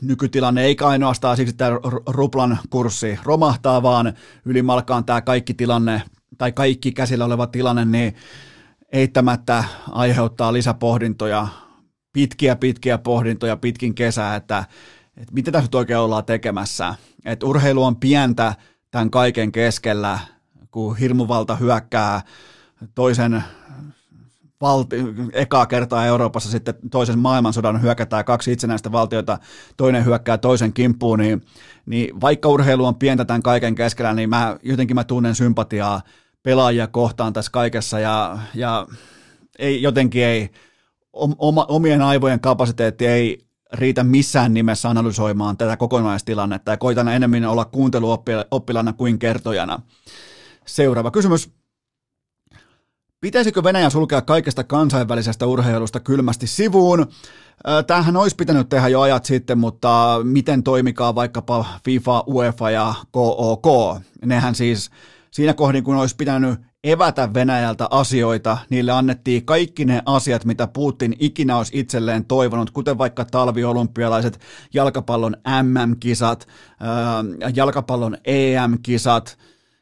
[0.00, 1.70] nykytilanne ei ainoastaan siksi, että
[2.06, 4.12] ruplan kurssi romahtaa, vaan
[4.44, 6.02] ylimalkaan tämä kaikki tilanne
[6.38, 8.16] tai kaikki käsillä oleva tilanne, niin
[8.92, 11.48] eittämättä aiheuttaa lisäpohdintoja,
[12.12, 14.64] pitkiä pitkiä pohdintoja pitkin kesää, että,
[15.16, 16.94] että mitä tässä nyt oikein ollaan tekemässä.
[17.24, 18.54] Että urheilu on pientä
[18.92, 20.18] tämän kaiken keskellä,
[20.70, 22.22] kun hirmuvalta hyökkää
[22.94, 23.44] toisen
[24.60, 24.96] valti,
[25.32, 29.38] ekaa kertaa Euroopassa sitten toisen maailmansodan hyökätään kaksi itsenäistä valtiota,
[29.76, 31.42] toinen hyökkää toisen kimppuun, niin,
[31.86, 36.02] niin vaikka urheilu on pientä tämän kaiken keskellä, niin mä, jotenkin mä tunnen sympatiaa
[36.42, 38.86] pelaajia kohtaan tässä kaikessa ja, ja
[39.58, 40.50] ei, jotenkin ei,
[41.38, 47.64] oma, omien aivojen kapasiteetti ei riitä missään nimessä analysoimaan tätä kokonaistilannetta ja koitan enemmän olla
[47.64, 49.82] kuunteluoppilana kuin kertojana.
[50.66, 51.50] Seuraava kysymys.
[53.20, 57.06] Pitäisikö Venäjä sulkea kaikesta kansainvälisestä urheilusta kylmästi sivuun?
[57.86, 63.66] Tämähän olisi pitänyt tehdä jo ajat sitten, mutta miten toimikaa vaikkapa FIFA, UEFA ja KOK?
[64.24, 64.90] Nehän siis
[65.30, 71.16] siinä kohdin, kun olisi pitänyt evätä Venäjältä asioita, niille annettiin kaikki ne asiat, mitä Putin
[71.18, 74.40] ikinä olisi itselleen toivonut, kuten vaikka talviolympialaiset,
[74.74, 76.48] jalkapallon MM-kisat,
[77.54, 79.38] jalkapallon EM-kisat,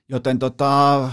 [0.09, 1.09] joten tota,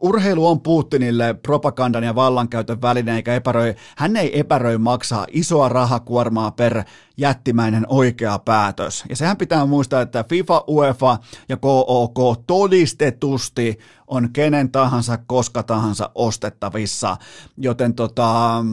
[0.00, 6.50] urheilu on Putinille propagandan ja vallankäytön väline, eikä epäröi, hän ei epäröi maksaa isoa rahakuormaa
[6.50, 6.84] per
[7.16, 9.04] jättimäinen oikea päätös.
[9.08, 11.18] Ja sehän pitää muistaa, että FIFA, UEFA
[11.48, 17.16] ja KOK todistetusti on kenen tahansa, koska tahansa ostettavissa.
[17.56, 18.64] Joten tota,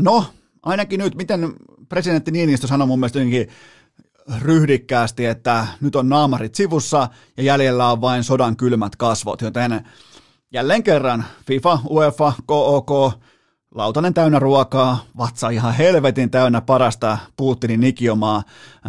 [0.00, 0.24] no,
[0.62, 1.52] ainakin nyt, miten
[1.88, 3.48] presidentti Niinistö sanoi mun mielestä jotenkin
[4.40, 9.84] ryhdikkäästi, että nyt on naamarit sivussa ja jäljellä on vain sodan kylmät kasvot, joten
[10.52, 12.90] jälleen kerran FIFA, UEFA, KOK,
[13.74, 18.42] lautanen täynnä ruokaa, vatsa ihan helvetin täynnä parasta Putinin nikiomaa,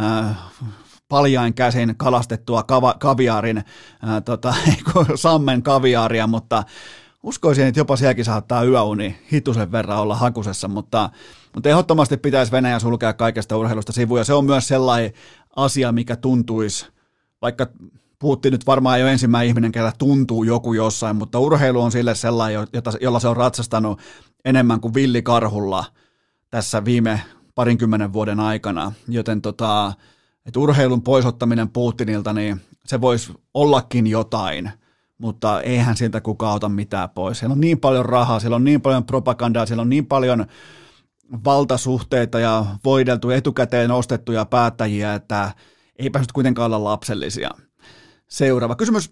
[0.04, 0.38] äh,
[1.10, 2.64] paljain käsin kalastettua
[3.00, 3.64] kaviaarin, äh,
[4.26, 4.54] tota,
[5.16, 6.64] sammen kaviaaria, mutta
[7.24, 11.10] uskoisin, että jopa sielläkin saattaa yöuni hitusen verran olla hakusessa, mutta,
[11.56, 14.24] mutta ehdottomasti pitäisi Venäjä sulkea kaikesta urheilusta sivuja.
[14.24, 15.14] Se on myös sellainen
[15.56, 16.88] asia, mikä tuntuisi,
[17.42, 17.68] vaikka
[18.20, 22.68] puhuttiin nyt varmaan ole ensimmäinen ihminen, kellä tuntuu joku jossain, mutta urheilu on sille sellainen,
[22.74, 24.00] jota, jolla se on ratsastanut
[24.46, 25.86] enemmän kuin villikarhulla
[26.50, 27.22] tässä viime
[27.56, 29.94] parinkymmenen vuoden aikana, joten tota,
[30.46, 34.72] että urheilun poisottaminen Putinilta, niin se voisi ollakin jotain–
[35.20, 37.40] mutta eihän siltä kukaan ota mitään pois.
[37.40, 40.46] Siellä on niin paljon rahaa, siellä on niin paljon propagandaa, siellä on niin paljon
[41.46, 45.52] valtasuhteita ja voideltu etukäteen ostettuja päättäjiä, että
[45.96, 47.50] ei päässyt kuitenkaan olla lapsellisia.
[48.28, 49.12] Seuraava kysymys.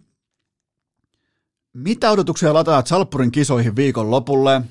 [1.73, 4.61] Mitä odotuksia lataat Salppurin kisoihin viikon lopulle?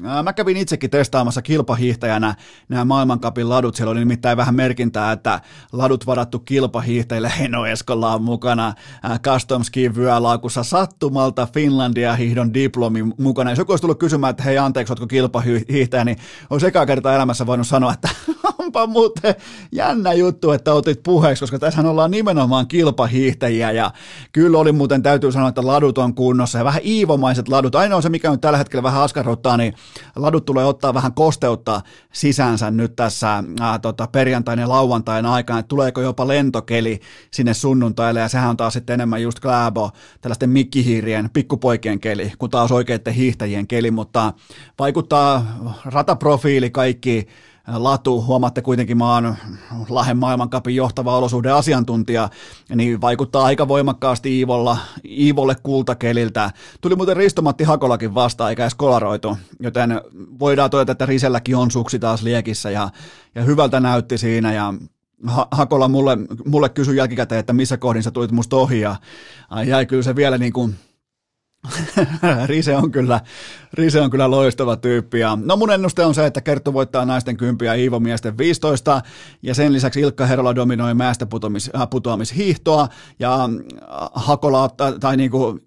[0.00, 2.34] Mä kävin itsekin testaamassa kilpahiihtäjänä
[2.68, 3.74] nämä maailmankapin ladut.
[3.74, 5.40] Siellä oli nimittäin vähän merkintää, että
[5.72, 7.32] ladut varattu kilpahiihtäjille.
[7.38, 8.74] Heno Eskolla on mukana
[9.22, 13.50] Custom Ski vyölaukussa sattumalta Finlandia hiihdon diplomi mukana.
[13.50, 16.18] Jos joku olisi tullut kysymään, että hei anteeksi, oletko kilpahiihtäjä, niin
[16.50, 18.08] olisi ekaa kertaa elämässä voinut sanoa, että
[18.66, 19.34] onpa muuten
[19.72, 23.90] jännä juttu, että otit puheeksi, koska tässä ollaan nimenomaan kilpahiihtäjiä ja
[24.32, 27.74] kyllä oli muuten, täytyy sanoa, että ladut on kunnossa ja vähän iivomaiset ladut.
[27.74, 29.74] Ainoa se, mikä nyt tällä hetkellä vähän askarruttaa, niin
[30.16, 31.80] ladut tulee ottaa vähän kosteutta
[32.12, 37.00] sisäänsä nyt tässä ää, tota, perjantain ja lauantain aikana, että tuleeko jopa lentokeli
[37.30, 39.90] sinne sunnuntaille ja sehän on taas sitten enemmän just Kläbo,
[40.20, 44.32] tällaisten mikkihiirien, pikkupoikien keli, kun taas oikeiden hiihtäjien keli, mutta
[44.78, 45.46] vaikuttaa
[45.84, 47.26] rataprofiili kaikki
[47.66, 49.36] latu, huomaatte kuitenkin mä oon
[49.88, 52.28] Lahden maailmankapin johtava olosuhdeasiantuntija,
[52.74, 56.50] niin vaikuttaa aika voimakkaasti Iivolla, Iivolle kultakeliltä.
[56.80, 60.00] Tuli muuten Ristomatti Hakolakin vastaan, eikä edes kolaroitu, joten
[60.38, 62.90] voidaan todeta, että Riselläkin on suksi taas liekissä ja,
[63.34, 64.74] ja hyvältä näytti siinä ja
[65.50, 68.96] Hakola mulle, mulle kysyi jälkikäteen, että missä kohdin sä tulit musta ohi ja
[69.66, 70.74] jäi kyllä se vielä niin kuin
[72.46, 73.20] Rise on kyllä,
[73.72, 75.20] Rise on kyllä loistava tyyppi.
[75.20, 79.02] Ja, no mun ennuste on se, että Kerttu voittaa naisten kympiä Iivo miesten 15.
[79.42, 82.88] Ja sen lisäksi Ilkka Herola dominoi mäestä putoamis, äh, putoamishiihtoa.
[83.18, 83.48] Ja äh,
[84.14, 85.58] Hakola ottaa, tai niinku,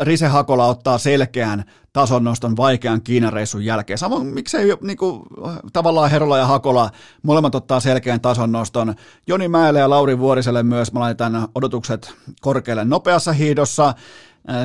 [0.00, 3.98] Rise Hakola ottaa selkeän tasonnoston vaikean Kiinan reissun jälkeen.
[3.98, 5.26] Samoin miksei niinku,
[5.72, 6.90] tavallaan Herola ja Hakola
[7.22, 8.94] molemmat ottaa selkeän tasonnoston.
[9.26, 13.94] Joni Mäelle ja Lauri Vuoriselle myös mä laitan odotukset korkealle nopeassa hiidossa.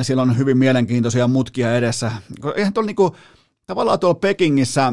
[0.02, 2.12] Siellä on hyvin mielenkiintoisia mutkia edessä.
[2.56, 3.16] Eihän tuolla niinku,
[3.66, 4.92] tavallaan tuolla Pekingissä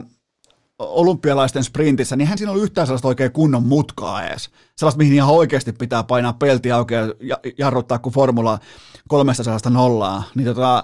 [0.80, 4.50] olympialaisten sprintissä, niin hän siinä ollut yhtään sellaista oikein kunnon mutkaa edes.
[4.78, 8.60] Sellaista, mihin ihan oikeasti pitää painaa pelti auki ja jarruttaa kuin Formula
[9.08, 10.24] 300 nollaa.
[10.36, 10.84] Niin tota,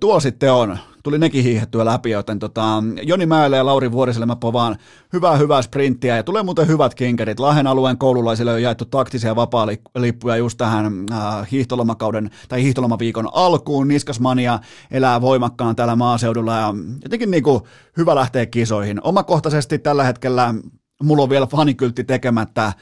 [0.00, 0.78] tuo sitten on.
[1.02, 4.76] Tuli nekin hiihettyä läpi, joten tota, Joni Mäelle ja Lauri Vuoriselle mä povaan
[5.12, 7.40] hyvää hyvää sprinttiä ja tulee muuten hyvät kinkerit.
[7.40, 13.88] Lahden alueen koululaisille on jaettu taktisia vapaa-lippuja just tähän äh, hiihtolomakauden tai hiihtolomaviikon alkuun.
[13.88, 14.58] Niskasmania
[14.90, 17.66] elää voimakkaan täällä maaseudulla ja jotenkin niinku
[17.96, 19.00] hyvä lähteä kisoihin.
[19.02, 20.54] Omakohtaisesti tällä hetkellä
[21.02, 22.72] mulla on vielä fanikyltti tekemättä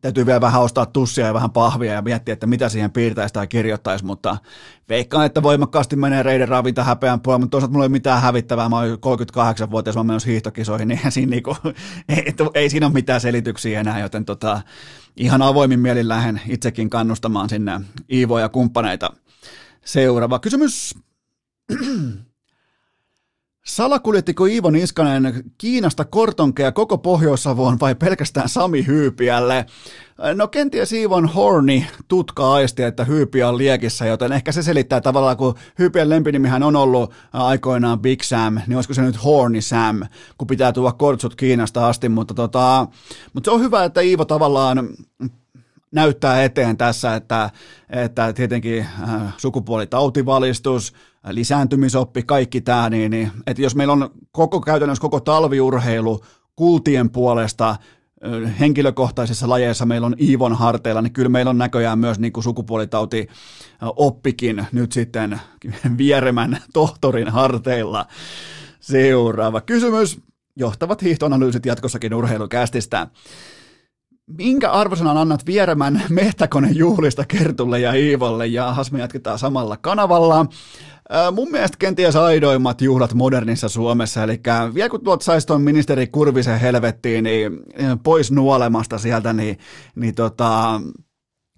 [0.00, 3.46] täytyy vielä vähän ostaa tussia ja vähän pahvia ja miettiä, että mitä siihen piirtäisi tai
[3.46, 4.36] kirjoittaisi, mutta
[4.88, 8.68] veikkaan, että voimakkaasti menee reiden ravinta häpeän puolella, mutta toisaalta mulla ei ole mitään hävittävää,
[8.68, 11.56] mä oon 38-vuotias, mä oon menossa hiihtokisoihin, niin siinä niinku,
[12.08, 14.60] ei, ei, siinä ole mitään selityksiä enää, joten tota,
[15.16, 17.80] ihan avoimin mielin lähden itsekin kannustamaan sinne
[18.12, 19.10] Iivoa ja kumppaneita.
[19.84, 20.94] Seuraava kysymys.
[23.66, 29.66] Salakuljettiko Iivo Niskanen Kiinasta kortonkea koko Pohjois-Savoon vai pelkästään Sami Hyypiälle?
[30.34, 35.36] No kenties Iivon Horni tutka aisti, että Hyypiä on liekissä, joten ehkä se selittää tavallaan,
[35.36, 40.00] kun Hyypiän lempinimihän on ollut aikoinaan Big Sam, niin olisiko se nyt Horny Sam,
[40.38, 42.86] kun pitää tuoda kortsut Kiinasta asti, mutta, tota,
[43.32, 44.88] mutta se on hyvä, että Iivo tavallaan
[45.92, 47.50] näyttää eteen tässä, että,
[47.90, 50.92] että tietenkin äh, sukupuolitautivalistus,
[51.30, 56.24] lisääntymisoppi, kaikki tämä, niin, niin että jos meillä on koko käytännössä koko talviurheilu
[56.56, 57.76] kultien puolesta
[58.60, 63.28] henkilökohtaisissa lajeissa meillä on Iivon harteilla, niin kyllä meillä on näköjään myös niin kuin sukupuolitauti
[63.82, 65.40] oppikin nyt sitten
[65.98, 68.06] vieremän tohtorin harteilla.
[68.80, 70.20] Seuraava kysymys.
[70.58, 73.06] Johtavat hiihtoanalyysit jatkossakin urheilukästistä.
[74.26, 78.46] Minkä arvosanan annat vieremän mehtäkoneen juhlista Kertulle ja Iivolle?
[78.46, 80.46] Ja me jatketaan samalla kanavalla.
[81.32, 84.40] Mun mielestä kenties aidoimmat juhlat modernissa Suomessa, eli
[84.74, 87.52] vielä kun tuot saisi tuon ministeri Kurvisen helvettiin, niin
[88.02, 89.58] pois nuolemasta sieltä, niin,
[89.94, 90.80] niin tota,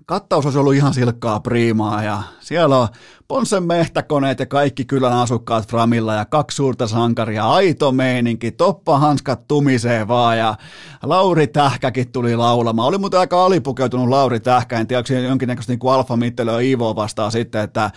[0.06, 2.88] kattaus olisi ollut ihan silkkaa priimaa ja siellä on
[3.28, 10.08] Ponsen mehtäkoneet ja kaikki kylän asukkaat Framilla ja kaksi suurta sankaria, aito meininki, toppahanskat tumisee
[10.08, 10.54] vaan ja
[11.02, 12.88] Lauri Tähkäkin tuli laulamaan.
[12.88, 17.32] Oli muuten aika alipukeutunut Lauri Tähkä, en tiedä, onko jonkinnäköistä niin alfa mittelöä Ivo vastaan
[17.32, 17.90] sitten, että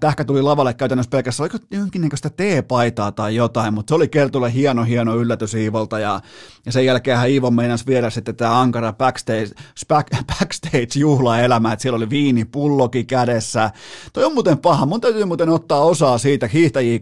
[0.00, 4.84] Tähkä tuli lavalle käytännössä pelkästään, oliko jonkinnäköistä T-paitaa tai jotain, mutta se oli Kertulle hieno,
[4.84, 6.20] hieno yllätys Iivolta ja,
[6.66, 9.50] ja sen jälkeen Iivo meinasi viedä sitten tämä ankara backstage,
[9.88, 10.08] back,
[10.38, 13.70] backstage juhlaelämä, että siellä oli viinipullokin kädessä.
[14.12, 14.86] Toi on muuten paha.
[14.86, 16.98] Mun täytyy muuten ottaa osaa siitä hiihtäjiä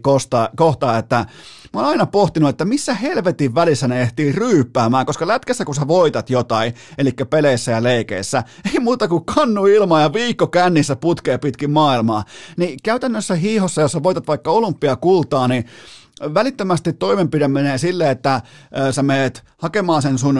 [0.55, 1.25] kohtaa, että
[1.73, 5.87] mä oon aina pohtinut, että missä helvetin välissä ne ehtii ryyppäämään, koska lätkässä kun sä
[5.87, 8.43] voitat jotain, eli peleissä ja leikeissä,
[8.73, 12.23] ei muuta kuin kannu ilmaa ja viikko kännissä putkee pitkin maailmaa,
[12.57, 15.65] niin käytännössä hiihossa, jos sä voitat vaikka olympiakultaa, niin
[16.33, 18.41] välittömästi toimenpide menee sille, että
[18.91, 20.39] sä meet hakemaan sen sun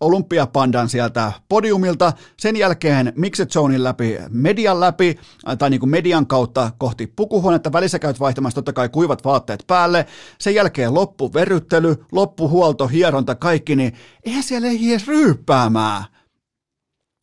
[0.00, 5.18] olympiapandan sieltä podiumilta, sen jälkeen Mixed Zonein läpi, median läpi,
[5.58, 10.06] tai niin kuin median kautta kohti pukuhuonetta, välissä käyt vaihtamassa totta kai kuivat vaatteet päälle,
[10.38, 13.92] sen jälkeen loppuverryttely, loppuhuolto, hieronta, kaikki, niin
[14.24, 16.04] eihän siellä ei edes ryyppäämään.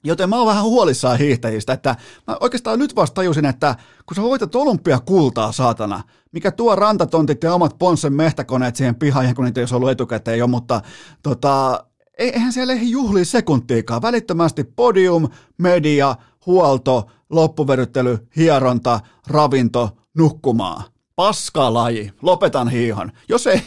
[0.03, 1.95] Joten mä oon vähän huolissaan hiihtäjistä, että
[2.27, 3.75] mä oikeastaan nyt vasta tajusin, että
[4.05, 9.45] kun sä voitat olympiakultaa, saatana, mikä tuo rantatontit ja omat Ponssen mehtäkoneet siihen pihaan, kun
[9.45, 10.81] niitä ei olisi ollut etukäteen jo, mutta
[11.23, 11.85] tota,
[12.17, 14.01] eihän siellä ehdi juhlia sekuntiikaan.
[14.01, 20.83] Välittömästi podium, media, huolto, loppuveryttely, hieronta, ravinto, nukkumaa.
[21.15, 23.11] Paskalaji, lopetan hiihon.
[23.29, 23.61] Jos ei,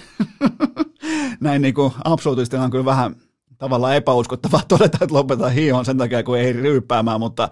[1.41, 3.16] näin niin kuin absoluuttisesti on kyllä vähän
[3.59, 7.49] tavallaan epäuskottavaa todeta, että lopetan hiihon sen takia, kun ei ryyppäämään, mutta,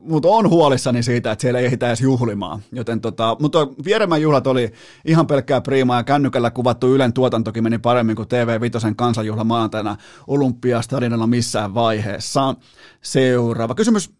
[0.00, 2.62] mutta on huolissani siitä, että siellä ei ehditä edes juhlimaan.
[2.72, 4.72] Joten tota, mutta Vieremän juhlat oli
[5.04, 9.96] ihan pelkkää priimaa ja kännykällä kuvattu Ylen tuotantokin meni paremmin kuin TV Vitosen kansanjuhla maanantaina
[10.26, 12.54] Olympiastadionilla missään vaiheessa.
[13.02, 14.10] Seuraava kysymys.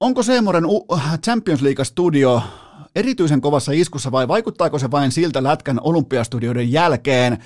[0.00, 0.64] Onko Seemoren
[1.24, 2.42] Champions League studio
[2.94, 7.38] erityisen kovassa iskussa vai vaikuttaako se vain siltä lätkän olympiastudioiden jälkeen?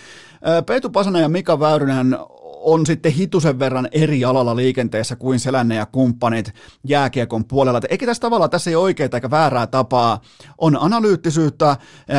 [0.66, 2.18] Peetu Pasanen ja Mika Väyrynen
[2.61, 6.52] on sitten hitusen verran eri alalla liikenteessä kuin Selänne ja kumppanit
[6.84, 7.80] jääkiekon puolella.
[7.88, 10.20] Eikä tässä tavalla, tässä ei oikeaa eikä väärää tapaa.
[10.59, 11.76] On analyyttisyyttä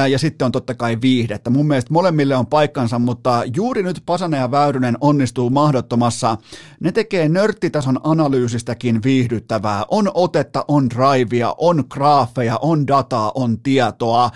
[0.10, 1.50] ja sitten on totta kai viihdettä.
[1.50, 6.38] Mun mielestä molemmille on paikkansa, mutta juuri nyt Pasanen ja Väyrynen onnistuu mahdottomassa.
[6.80, 9.86] Ne tekee nörttitason analyysistäkin viihdyttävää.
[9.92, 14.30] On otetta, on drivea, on graafeja, on dataa, on tietoa.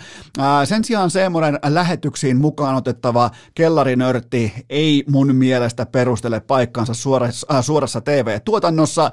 [0.65, 8.01] Sen sijaan semmoinen lähetyksiin mukaan otettava kellarinörtti ei mun mielestä perustele paikkansa suorassa, äh, suorassa
[8.01, 9.11] TV-tuotannossa.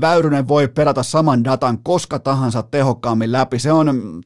[0.00, 3.58] Väyrynen voi perata saman datan koska tahansa tehokkaammin läpi.
[3.58, 4.20] Se on,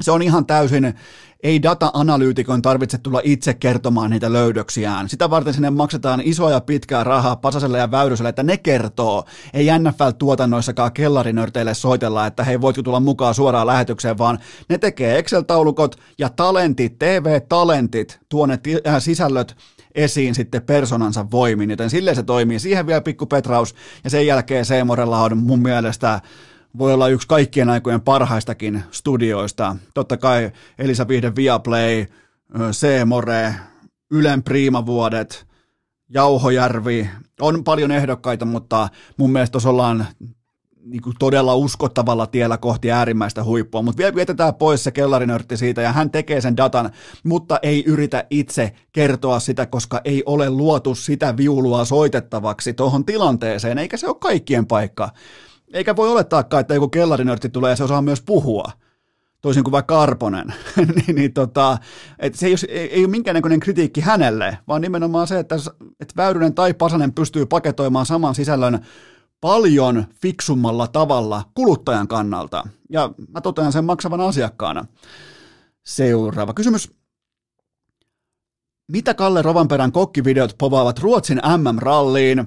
[0.00, 0.94] se on ihan täysin
[1.42, 5.08] ei data-analyytikon tarvitse tulla itse kertomaan niitä löydöksiään.
[5.08, 9.24] Sitä varten sinne maksetaan isoa ja pitkää rahaa Pasaselle ja Väyryselle, että ne kertoo.
[9.54, 14.38] Ei NFL-tuotannoissakaan kellarinörteille soitella, että hei, voitko tulla mukaan suoraan lähetykseen, vaan
[14.68, 19.56] ne tekee Excel-taulukot ja talentit, TV-talentit, tuo ne äh, sisällöt
[19.94, 22.58] esiin sitten personansa voimin, joten silleen se toimii.
[22.58, 23.74] Siihen vielä pikku petraus
[24.04, 26.20] ja sen jälkeen Seemorella on mun mielestä
[26.78, 29.76] voi olla yksi kaikkien aikojen parhaistakin studioista.
[29.94, 32.06] Totta kai Elisa Vihde Viaplay,
[32.72, 33.54] Seemore,
[34.10, 35.46] Ylen Priimavuodet,
[36.08, 37.10] Jauhojärvi,
[37.40, 40.06] on paljon ehdokkaita, mutta mun mielestä tuossa ollaan
[40.84, 45.82] niin kuin todella uskottavalla tiellä kohti äärimmäistä huippua, mutta vielä vietetään pois se kellarinörtti siitä
[45.82, 46.90] ja hän tekee sen datan,
[47.24, 53.78] mutta ei yritä itse kertoa sitä, koska ei ole luotu sitä viulua soitettavaksi tuohon tilanteeseen,
[53.78, 55.10] eikä se ole kaikkien paikka.
[55.72, 58.72] Eikä voi olettaakaan, että joku kellarinörtti tulee ja se osaa myös puhua
[59.40, 60.54] toisin kuin vaikka Arponen,
[60.96, 61.78] niin, niin tota,
[62.18, 65.54] että se ei, ei, ei ole minkäännäköinen kritiikki hänelle, vaan nimenomaan se, että,
[66.00, 68.78] että Väyrynen tai Pasanen pystyy paketoimaan saman sisällön
[69.40, 72.68] paljon fiksummalla tavalla kuluttajan kannalta.
[72.90, 74.84] Ja mä totean sen maksavan asiakkaana.
[75.86, 76.98] Seuraava kysymys.
[78.92, 82.46] Mitä Kalle Rovanperän kokkivideot povaavat Ruotsin MM-ralliin?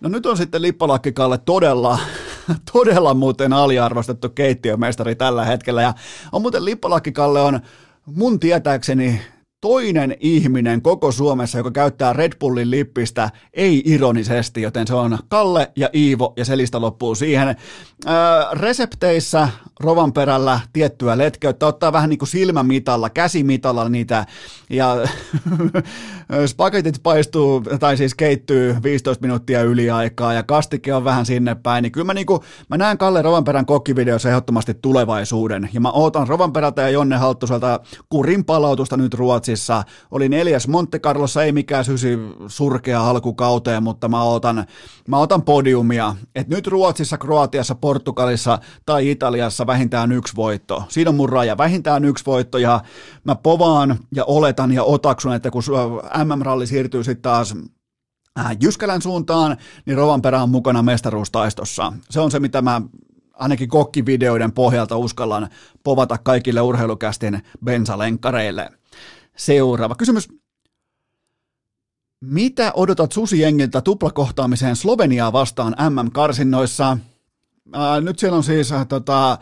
[0.00, 1.98] No nyt on sitten Lippalakki Kalle todella,
[2.72, 5.82] todella muuten aliarvostettu keittiömestari tällä hetkellä.
[5.82, 5.94] Ja
[6.32, 7.60] on muuten Lippalakki Kalle on
[8.06, 9.20] mun tietääkseni
[9.62, 15.72] toinen ihminen koko Suomessa, joka käyttää Red Bullin lippistä, ei ironisesti, joten se on Kalle
[15.76, 17.48] ja Iivo, ja se lista loppuu siihen.
[17.48, 18.12] Öö,
[18.52, 19.48] resepteissä
[19.82, 24.26] Rovanperällä tiettyä letkeyttä, ottaa vähän niin kuin silmämitalla, käsimitalla niitä,
[24.70, 24.96] ja
[26.46, 31.92] spagetit paistuu, tai siis keittyy 15 minuuttia yliaikaa, ja kastike on vähän sinne päin, niin
[31.92, 36.82] kyllä mä, niin kuin, mä näen Kalle Rovanperän kokkivideossa ehdottomasti tulevaisuuden, ja mä ootan Rovanperältä
[36.82, 39.84] ja Jonne Halttuselta kurin palautusta nyt Ruotsissa.
[40.10, 44.66] Oli neljäs Monte Carlossa, ei mikään sysi surkea alkukauteen, mutta mä ootan,
[45.08, 50.84] mä ootan podiumia, että nyt Ruotsissa, Kroatiassa, Portugalissa tai Italiassa vähintään yksi voitto.
[50.88, 52.80] Siinä on mun raja, vähintään yksi voitto ja
[53.24, 55.62] mä povaan ja oletan ja otaksun, että kun
[56.24, 57.54] MM-ralli siirtyy sitten taas
[58.40, 59.56] äh, Jyskälän suuntaan,
[59.86, 61.92] niin Rovanperä on mukana mestaruustaistossa.
[62.10, 62.82] Se on se, mitä mä
[63.34, 65.48] ainakin kokkivideoiden pohjalta uskallan
[65.84, 68.70] povata kaikille urheilukästin bensalenkkareille.
[69.36, 70.28] Seuraava kysymys.
[72.20, 76.98] Mitä odotat Susi-jengiltä tuplakohtaamiseen Sloveniaa vastaan MM-karsinnoissa?
[77.72, 79.38] Ää, nyt siellä on siis äh, tota,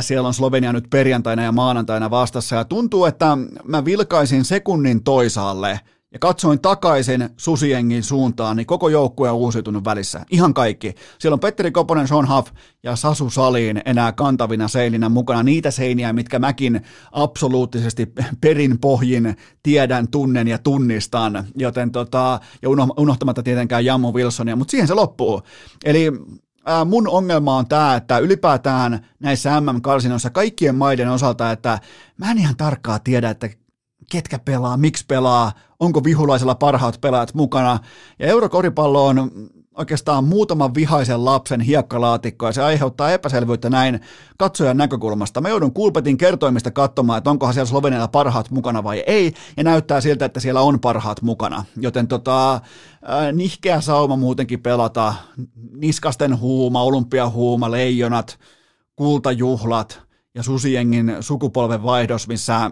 [0.00, 5.80] siellä on Slovenia nyt perjantaina ja maanantaina vastassa ja tuntuu, että mä vilkaisin sekunnin toisaalle
[6.14, 10.24] ja katsoin takaisin Susiengin suuntaan, niin koko joukkue on uusiutunut välissä.
[10.30, 10.94] Ihan kaikki.
[11.18, 12.52] Siellä on Petteri Koponen, Sean Huff
[12.82, 15.42] ja Sasu Saliin enää kantavina seininä mukana.
[15.42, 16.80] Niitä seiniä, mitkä mäkin
[17.12, 21.44] absoluuttisesti perin pohjin tiedän, tunnen ja tunnistan.
[21.56, 25.42] Joten tota, ja unohtamatta tietenkään Jammu Wilsonia, mutta siihen se loppuu.
[25.84, 26.12] Eli
[26.64, 31.78] ää, mun ongelma on tämä, että ylipäätään näissä MM-karsinoissa kaikkien maiden osalta, että
[32.16, 33.48] mä en ihan tarkkaa tiedä, että
[34.10, 37.78] ketkä pelaa, miksi pelaa, onko vihulaisella parhaat pelaajat mukana.
[38.18, 39.30] Ja eurokoripallo on
[39.74, 44.00] oikeastaan muutaman vihaisen lapsen hiekkalaatikko ja se aiheuttaa epäselvyyttä näin
[44.38, 45.40] katsojan näkökulmasta.
[45.40, 50.00] Mä joudun Kulpetin kertoimista katsomaan, että onkohan siellä Slovenialla parhaat mukana vai ei, ja näyttää
[50.00, 51.64] siltä, että siellä on parhaat mukana.
[51.76, 52.60] Joten tota, äh,
[53.32, 55.14] nihkeä sauma muutenkin pelata,
[55.76, 58.38] niskasten huuma, olympiahuuma, leijonat,
[58.96, 60.02] kultajuhlat
[60.34, 62.70] ja susiengin sukupolven vaihdos, missä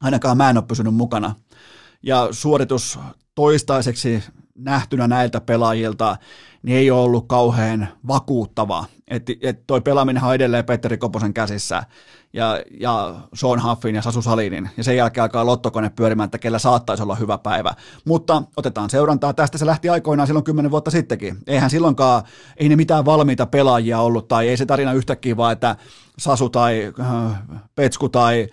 [0.00, 1.34] ainakaan mä en ole pysynyt mukana.
[2.02, 2.98] Ja suoritus
[3.34, 4.22] toistaiseksi
[4.58, 6.16] nähtynä näiltä pelaajilta,
[6.62, 8.84] niin ei ole ollut kauhean vakuuttava.
[9.08, 11.82] Että et toi pelaaminen on edelleen Petteri Koposen käsissä
[12.32, 16.58] ja, ja Sean Huffin ja Sasu Salinin, ja sen jälkeen alkaa lottokone pyörimään, että kellä
[16.58, 17.74] saattaisi olla hyvä päivä.
[18.04, 21.36] Mutta otetaan seurantaa, tästä se lähti aikoinaan silloin kymmenen vuotta sittenkin.
[21.46, 22.22] Eihän silloinkaan,
[22.56, 25.76] ei ne mitään valmiita pelaajia ollut, tai ei se tarina yhtäkkiä vaan, että
[26.18, 27.42] Sasu tai äh,
[27.74, 28.48] Petsku tai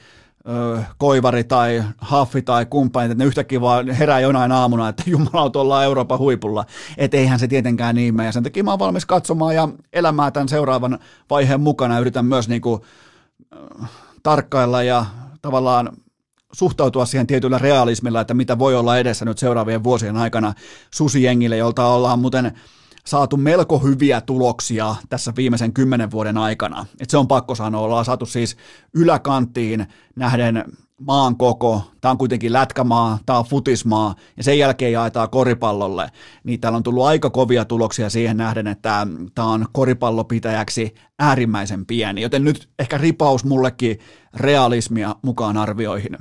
[0.98, 5.86] Koivari tai Haffi tai kumppanit, että ne yhtäkkiä vaan herää jonain aamuna, että jumalauta ollaan
[5.86, 6.66] Euroopan huipulla.
[6.98, 8.28] Että eihän se tietenkään niin mene.
[8.28, 12.00] Ja sen takia mä oon valmis katsomaan ja elämään tämän seuraavan vaiheen mukana.
[12.00, 12.86] Yritän myös niinku,
[13.82, 13.90] äh,
[14.24, 15.06] tarkkailla ja
[15.42, 15.90] tavallaan
[16.52, 20.54] suhtautua siihen tietyllä realismilla, että mitä voi olla edessä nyt seuraavien vuosien aikana
[20.94, 22.52] susijengille, jolta ollaan muuten
[23.08, 26.86] saatu melko hyviä tuloksia tässä viimeisen kymmenen vuoden aikana.
[27.00, 28.58] Et se on pakko sanoa, ollaan saatu siis
[28.94, 30.64] yläkanttiin nähden
[31.02, 36.12] maan koko, tämä on kuitenkin lätkämaa, tämä on futismaa, ja sen jälkeen jaetaan koripallolle,
[36.44, 42.22] niin täällä on tullut aika kovia tuloksia siihen nähden, että tämä on koripallopitäjäksi äärimmäisen pieni,
[42.22, 44.00] joten nyt ehkä ripaus mullekin
[44.34, 46.18] realismia mukaan arvioihin.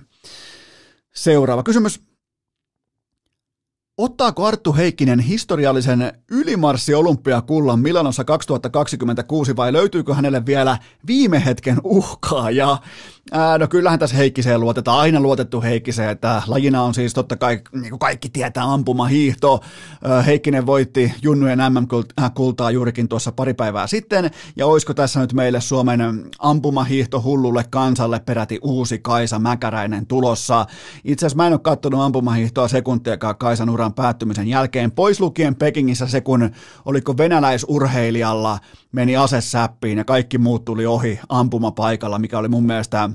[1.15, 2.14] Seuraava kysymys.
[3.99, 12.51] Ottaako Arttu Heikkinen historiallisen ylimarssi olympiakullan Milanossa 2026 vai löytyykö hänelle vielä viime hetken uhkaa?
[12.51, 12.79] Ja
[13.33, 17.61] Ää, no kyllähän tässä Heikkiseen luotetaan, aina luotettu Heikkiseen, että lajina on siis totta kai,
[17.73, 19.61] niin kuin kaikki tietää, ampumahiihto.
[20.27, 26.01] Heikkinen voitti junnujen MM-kultaa juurikin tuossa pari päivää sitten, ja olisiko tässä nyt meille Suomen
[26.39, 30.67] ampumahiihto hullulle kansalle peräti uusi Kaisa Mäkäräinen tulossa?
[31.05, 36.07] Itse asiassa mä en ole katsonut ampumahiihtoa sekuntiakaan Kaisan uran päättymisen jälkeen, pois lukien Pekingissä
[36.07, 36.51] se, kun
[36.85, 38.59] oliko venäläisurheilijalla
[38.93, 43.11] meni asesäppiin ja kaikki muut tuli ohi ampumapaikalla, mikä oli mun mielestä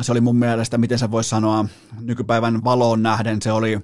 [0.00, 1.64] se oli mun mielestä, miten se voisi sanoa,
[2.00, 3.80] nykypäivän valoon nähden se oli,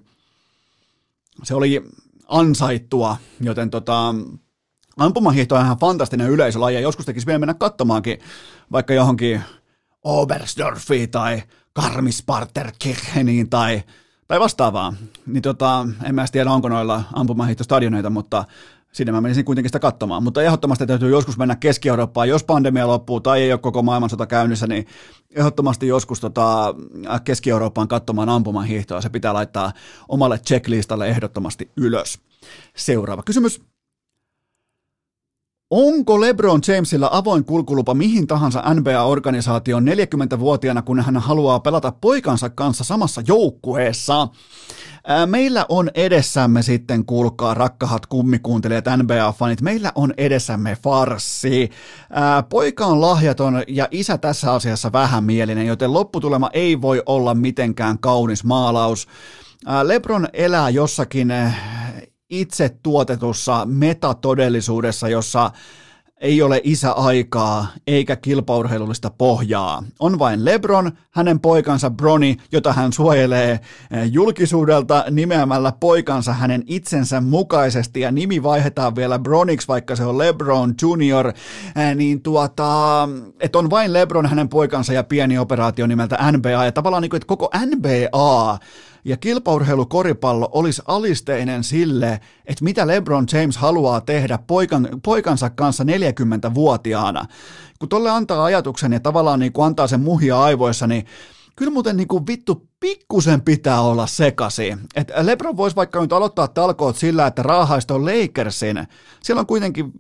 [1.43, 1.85] se oli
[2.29, 4.15] ansaittua, joten tota,
[4.97, 8.19] ampumahiihto on ihan fantastinen yleisölaji ja joskus tekisi vielä mennä katsomaankin
[8.73, 9.41] vaikka johonkin
[10.05, 11.43] Oberstdorfiin tai
[11.73, 13.83] Karmisparterkircheniin tai,
[14.29, 14.95] tai vastaavaa.
[15.27, 18.45] Niin tota, en mä tiedä, onko noilla ampumahiihtostadioneita, mutta
[18.93, 20.23] sinne mä menisin kuitenkin sitä katsomaan.
[20.23, 24.67] Mutta ehdottomasti täytyy joskus mennä Keski-Eurooppaan, jos pandemia loppuu tai ei ole koko maailmansota käynnissä,
[24.67, 24.87] niin
[25.31, 26.75] ehdottomasti joskus tota
[27.25, 29.01] Keski-Eurooppaan katsomaan ampuman hiihtoa.
[29.01, 29.73] Se pitää laittaa
[30.09, 32.19] omalle checklistalle ehdottomasti ylös.
[32.77, 33.61] Seuraava kysymys.
[35.71, 42.85] Onko LeBron Jamesilla avoin kulkulupa mihin tahansa NBA-organisaation 40-vuotiaana, kun hän haluaa pelata poikansa kanssa
[42.85, 44.29] samassa joukkueessa?
[45.27, 51.71] Meillä on edessämme sitten, kuulkaa rakkahat kummikuuntelijat, NBA-fanit, meillä on edessämme farsi.
[52.49, 58.45] Poika on lahjaton ja isä tässä asiassa vähämielinen, joten lopputulema ei voi olla mitenkään kaunis
[58.45, 59.09] maalaus.
[59.83, 61.33] Lebron elää jossakin
[62.31, 65.51] itse tuotetussa metatodellisuudessa, jossa
[66.21, 69.83] ei ole isä-aikaa eikä kilpaurheilullista pohjaa.
[70.01, 73.61] On vain Lebron, hänen poikansa Broni, jota hän suojelee eh,
[74.11, 78.01] julkisuudelta nimeämällä poikansa hänen itsensä mukaisesti.
[78.01, 83.09] Ja nimi vaihdetaan vielä Bronix, vaikka se on Lebron Junior, eh, niin tuota,
[83.41, 87.19] että on vain Lebron, hänen poikansa ja pieni operaatio nimeltä NBA ja tavallaan niin kuin,
[87.19, 88.59] että koko NBA
[89.09, 97.25] ja kilpaurheilukoripallo olisi alisteinen sille, että mitä LeBron James haluaa tehdä poikan, poikansa kanssa 40-vuotiaana.
[97.79, 101.07] Kun tolle antaa ajatuksen ja tavallaan niin kuin antaa sen muhia aivoissa, niin
[101.57, 104.77] kyllä muuten niin kuin vittu pikkusen pitää olla sekasi.
[104.97, 108.87] Et LeBron voisi vaikka nyt aloittaa talkoot sillä, että raahaista on Lakersin.
[109.23, 109.93] Siellä on kuitenkin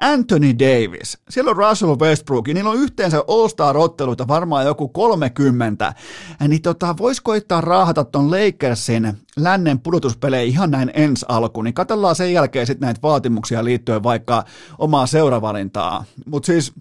[0.00, 5.94] Anthony Davis, siellä on Russell Westbrook, niillä on yhteensä All-Star-otteluita varmaan joku 30,
[6.48, 12.16] niin tota, vois koittaa raahata ton Lakersin lännen pudotuspelejä ihan näin ensi alkuun, niin katsellaan
[12.16, 14.44] sen jälkeen sitten näitä vaatimuksia liittyen vaikka
[14.78, 16.04] omaa seuravalintaa.
[16.26, 16.72] Mutta siis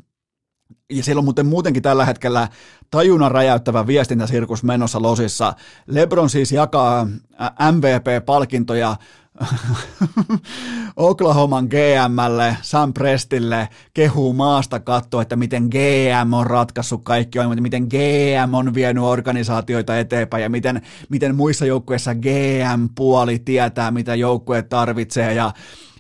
[0.90, 2.48] ja siellä on muuten muutenkin tällä hetkellä
[2.92, 5.54] tajunnan räjäyttävä viestintäsirkus menossa losissa.
[5.88, 7.08] LeBron siis jakaa
[7.72, 8.96] MVP-palkintoja
[10.96, 17.84] Oklahoman GMlle, Sam Prestille, kehuu maasta katsoa, että miten GM on ratkaissut kaikki ongelmat, miten
[17.84, 25.34] GM on vienyt organisaatioita eteenpäin ja miten, miten muissa joukkueissa GM-puoli tietää, mitä joukkue tarvitsee.
[25.34, 25.52] Ja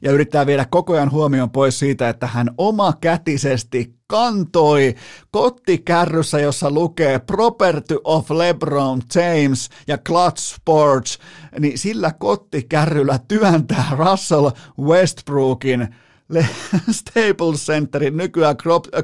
[0.01, 4.95] ja yrittää viedä koko ajan huomion pois siitä, että hän oma kätisesti kantoi
[5.31, 11.19] kottikärryssä, jossa lukee Property of LeBron James ja Clutch Sports,
[11.59, 14.49] niin sillä kottikärryllä työntää Russell
[14.79, 15.95] Westbrookin
[16.91, 18.55] Staples Centerin, nykyään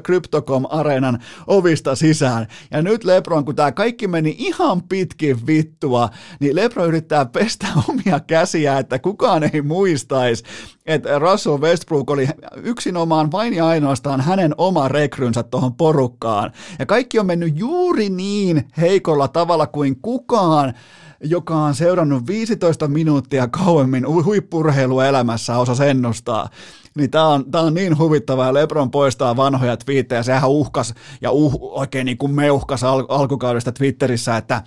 [0.02, 2.46] Cryptocom Areenan ovista sisään.
[2.70, 6.08] Ja nyt Lebron, kun tämä kaikki meni ihan pitkin vittua,
[6.40, 10.44] niin Lebron yrittää pestä omia käsiä, että kukaan ei muistaisi,
[10.86, 12.28] että Russell Westbrook oli
[12.62, 16.52] yksinomaan vain ja ainoastaan hänen oma rekrynsä tuohon porukkaan.
[16.78, 20.74] Ja kaikki on mennyt juuri niin heikolla tavalla kuin kukaan
[21.22, 26.48] joka on seurannut 15 minuuttia kauemmin huippurheiluelämässä osa ennustaa
[26.94, 28.54] niin tämä on, tää on niin huvittavaa.
[28.54, 30.22] Lebron poistaa vanhoja twiittejä.
[30.22, 34.62] Sehän uhkas ja uh, oikein niin kuin meuhkas al- alkukaudesta Twitterissä, että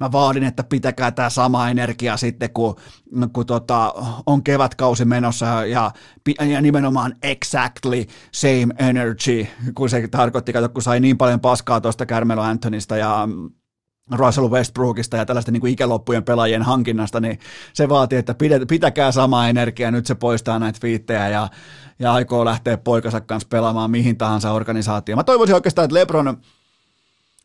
[0.00, 2.76] mä vaadin, että pitäkää tämä sama energia sitten, kun,
[3.32, 3.94] kun tota,
[4.26, 5.90] on kevätkausi menossa ja,
[6.48, 12.06] ja nimenomaan exactly same energy, kun se tarkoitti, kato, kun sai niin paljon paskaa tuosta
[12.06, 13.28] Carmelo Anthonysta ja
[14.12, 17.38] Russell Westbrookista ja tällaisten niin kuin ikäloppujen pelaajien hankinnasta, niin
[17.72, 18.34] se vaatii, että
[18.68, 21.48] pitäkää sama energia, nyt se poistaa näitä viittejä ja,
[21.98, 25.18] ja aikoo lähteä poikansa kanssa pelaamaan mihin tahansa organisaatioon.
[25.18, 26.24] Mä toivoisin oikeastaan, että LeBron,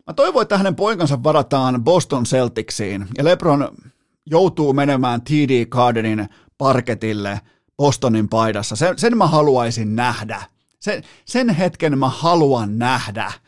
[0.07, 3.67] mä toivon, että hänen poikansa varataan Boston Celticsiin ja LeBron
[4.25, 7.41] joutuu menemään TD Gardenin parketille
[7.77, 8.75] Bostonin paidassa.
[8.75, 10.41] Sen, sen mä haluaisin nähdä.
[10.79, 13.31] Sen, sen hetken mä haluan nähdä–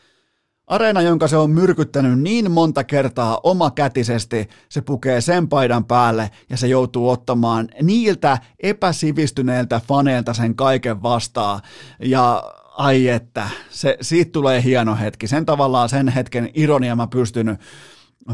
[0.66, 6.56] Areena, jonka se on myrkyttänyt niin monta kertaa omakätisesti, se pukee sen paidan päälle ja
[6.56, 11.60] se joutuu ottamaan niiltä epäsivistyneiltä faneilta sen kaiken vastaan.
[12.00, 12.42] Ja
[12.76, 15.26] ai että, se, siitä tulee hieno hetki.
[15.26, 17.58] Sen tavallaan sen hetken ironia mä pystyn,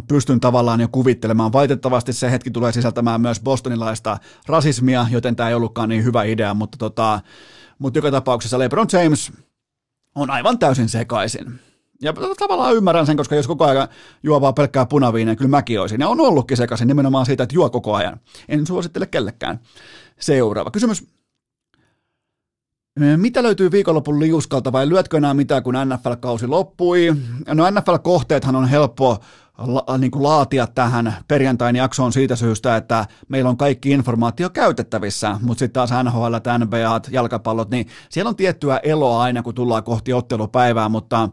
[0.08, 1.52] pystyn tavallaan jo kuvittelemaan.
[1.52, 6.54] Valitettavasti se hetki tulee sisältämään myös bostonilaista rasismia, joten tämä ei ollutkaan niin hyvä idea,
[6.54, 7.20] mutta, tota,
[7.78, 9.32] mutta joka tapauksessa LeBron James
[10.14, 11.60] on aivan täysin sekaisin.
[12.02, 13.88] Ja tavallaan ymmärrän sen, koska jos koko ajan
[14.22, 16.00] juo vaan pelkkää punaviineä, kyllä mäkin olisin.
[16.00, 18.20] Ja on ollutkin sekaisin nimenomaan siitä, että juo koko ajan.
[18.48, 19.60] En suosittele kellekään.
[20.20, 21.04] Seuraava kysymys.
[23.16, 27.14] Mitä löytyy viikonlopun liuskalta vai lyötkö enää mitään, kun NFL-kausi loppui?
[27.54, 29.18] No NFL-kohteethan on helppo
[29.58, 35.38] la, niin kuin laatia tähän perjantain jaksoon siitä syystä, että meillä on kaikki informaatio käytettävissä,
[35.42, 36.34] mutta sitten taas NHL,
[36.64, 41.28] NBA, jalkapallot, niin siellä on tiettyä eloa aina, kun tullaan kohti ottelupäivää, mutta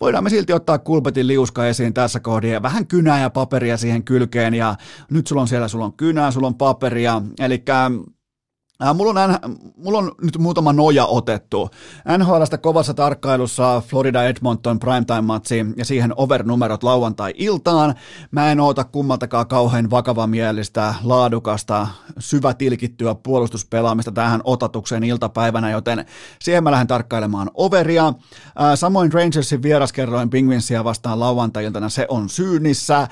[0.00, 4.04] voidaan me silti ottaa Kulpetin liuska esiin tässä kohdassa ja vähän kynää ja paperia siihen
[4.04, 4.74] kylkeen, ja
[5.10, 7.64] nyt sulla on siellä, sulla on kynää, sulla on paperia, eli
[8.94, 9.38] mulla on,
[9.76, 11.70] mulla on nyt muutama noja otettu.
[12.18, 17.94] NHLstä kovassa tarkkailussa Florida Edmonton primetime-matsi ja siihen over-numerot lauantai-iltaan.
[18.30, 21.86] Mä en oota kummaltakaan kauhean vakavamielistä, laadukasta,
[22.18, 26.04] syvätilkittyä puolustuspelaamista tähän otatukseen iltapäivänä, joten
[26.40, 28.06] siihen mä lähden tarkkailemaan overia.
[28.06, 28.14] Äh,
[28.74, 33.00] samoin Rangersin vieraskerroin Penguinsia vastaan lauantai-iltana, se on syynissä.
[33.00, 33.08] Äh,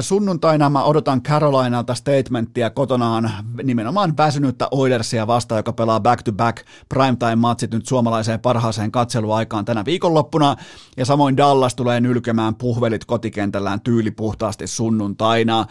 [0.00, 3.30] sunnuntaina mä odotan Carolinalta statementtia kotonaan
[3.62, 10.56] nimenomaan väsynyttä Oilersia vastaan, joka pelaa back-to-back primetime-matsit nyt suomalaiseen parhaaseen katseluaikaan tänä viikonloppuna.
[10.96, 15.66] Ja samoin Dallas tulee nylkemään puhvelit kotikentällään tyylipuhtaasti sunnuntaina.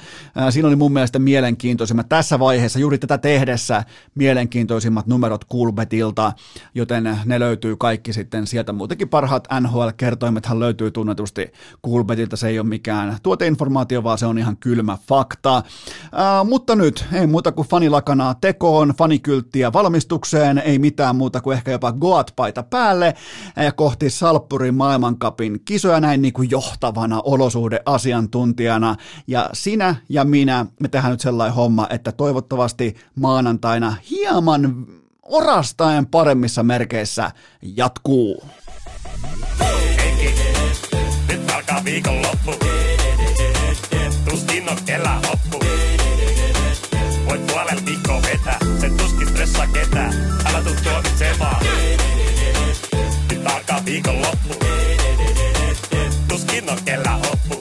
[0.49, 3.83] Siinä oli mun mielestä mielenkiintoisimmat tässä vaiheessa, juuri tätä tehdessä,
[4.15, 6.33] mielenkiintoisimmat numerot Kulbetilta,
[6.75, 8.73] joten ne löytyy kaikki sitten sieltä.
[8.73, 11.51] Muutenkin parhaat NHL-kertoimethan löytyy tunnetusti
[11.81, 15.63] Kulbetilta, se ei ole mikään tuoteinformaatio, vaan se on ihan kylmä fakta.
[16.11, 21.71] Ää, mutta nyt ei muuta kuin fanilakanaa tekoon, fanikylttiä valmistukseen, ei mitään muuta kuin ehkä
[21.71, 23.13] jopa Goat-paita päälle
[23.55, 28.95] ja kohti Salppurin maailmankapin kisoja näin niin kuin johtavana olosuhdeasiantuntijana.
[29.27, 34.85] Ja sinä ja minä, me tehdään nyt sellainen homma, että toivottavasti maanantaina hieman
[35.23, 37.31] orastaen paremmissa merkeissä
[37.61, 38.43] jatkuu.
[41.85, 42.51] Viikonloppu.
[44.29, 45.65] Tuskin on kelään loppu.
[47.25, 47.80] Voit puolella
[53.81, 54.65] Nyt alkaa viikon loppu.
[56.27, 57.59] Tuskin on kellään oppu.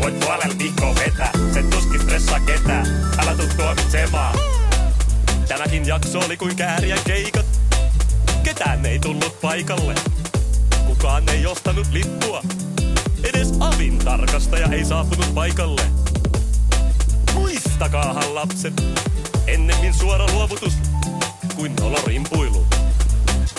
[0.00, 1.32] Voit puolella viikkoa vetää.
[1.54, 2.86] Se tuskin stressaa ketään.
[3.18, 4.38] Älä tuu tuomitsemaan.
[5.48, 7.46] Tämäkin jakso oli kuin kääriä keikat.
[8.42, 9.94] Ketään ei tullut paikalle.
[10.86, 12.42] kukaan ei ostanut lippua.
[13.22, 15.82] Edes avin tarkastaja ei saapunut paikalle.
[17.34, 18.82] Muistakaahan lapset,
[19.46, 20.74] ennemmin suora luovutus
[21.56, 22.66] kuin nolorimpuilu.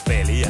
[0.08, 0.50] Peliä.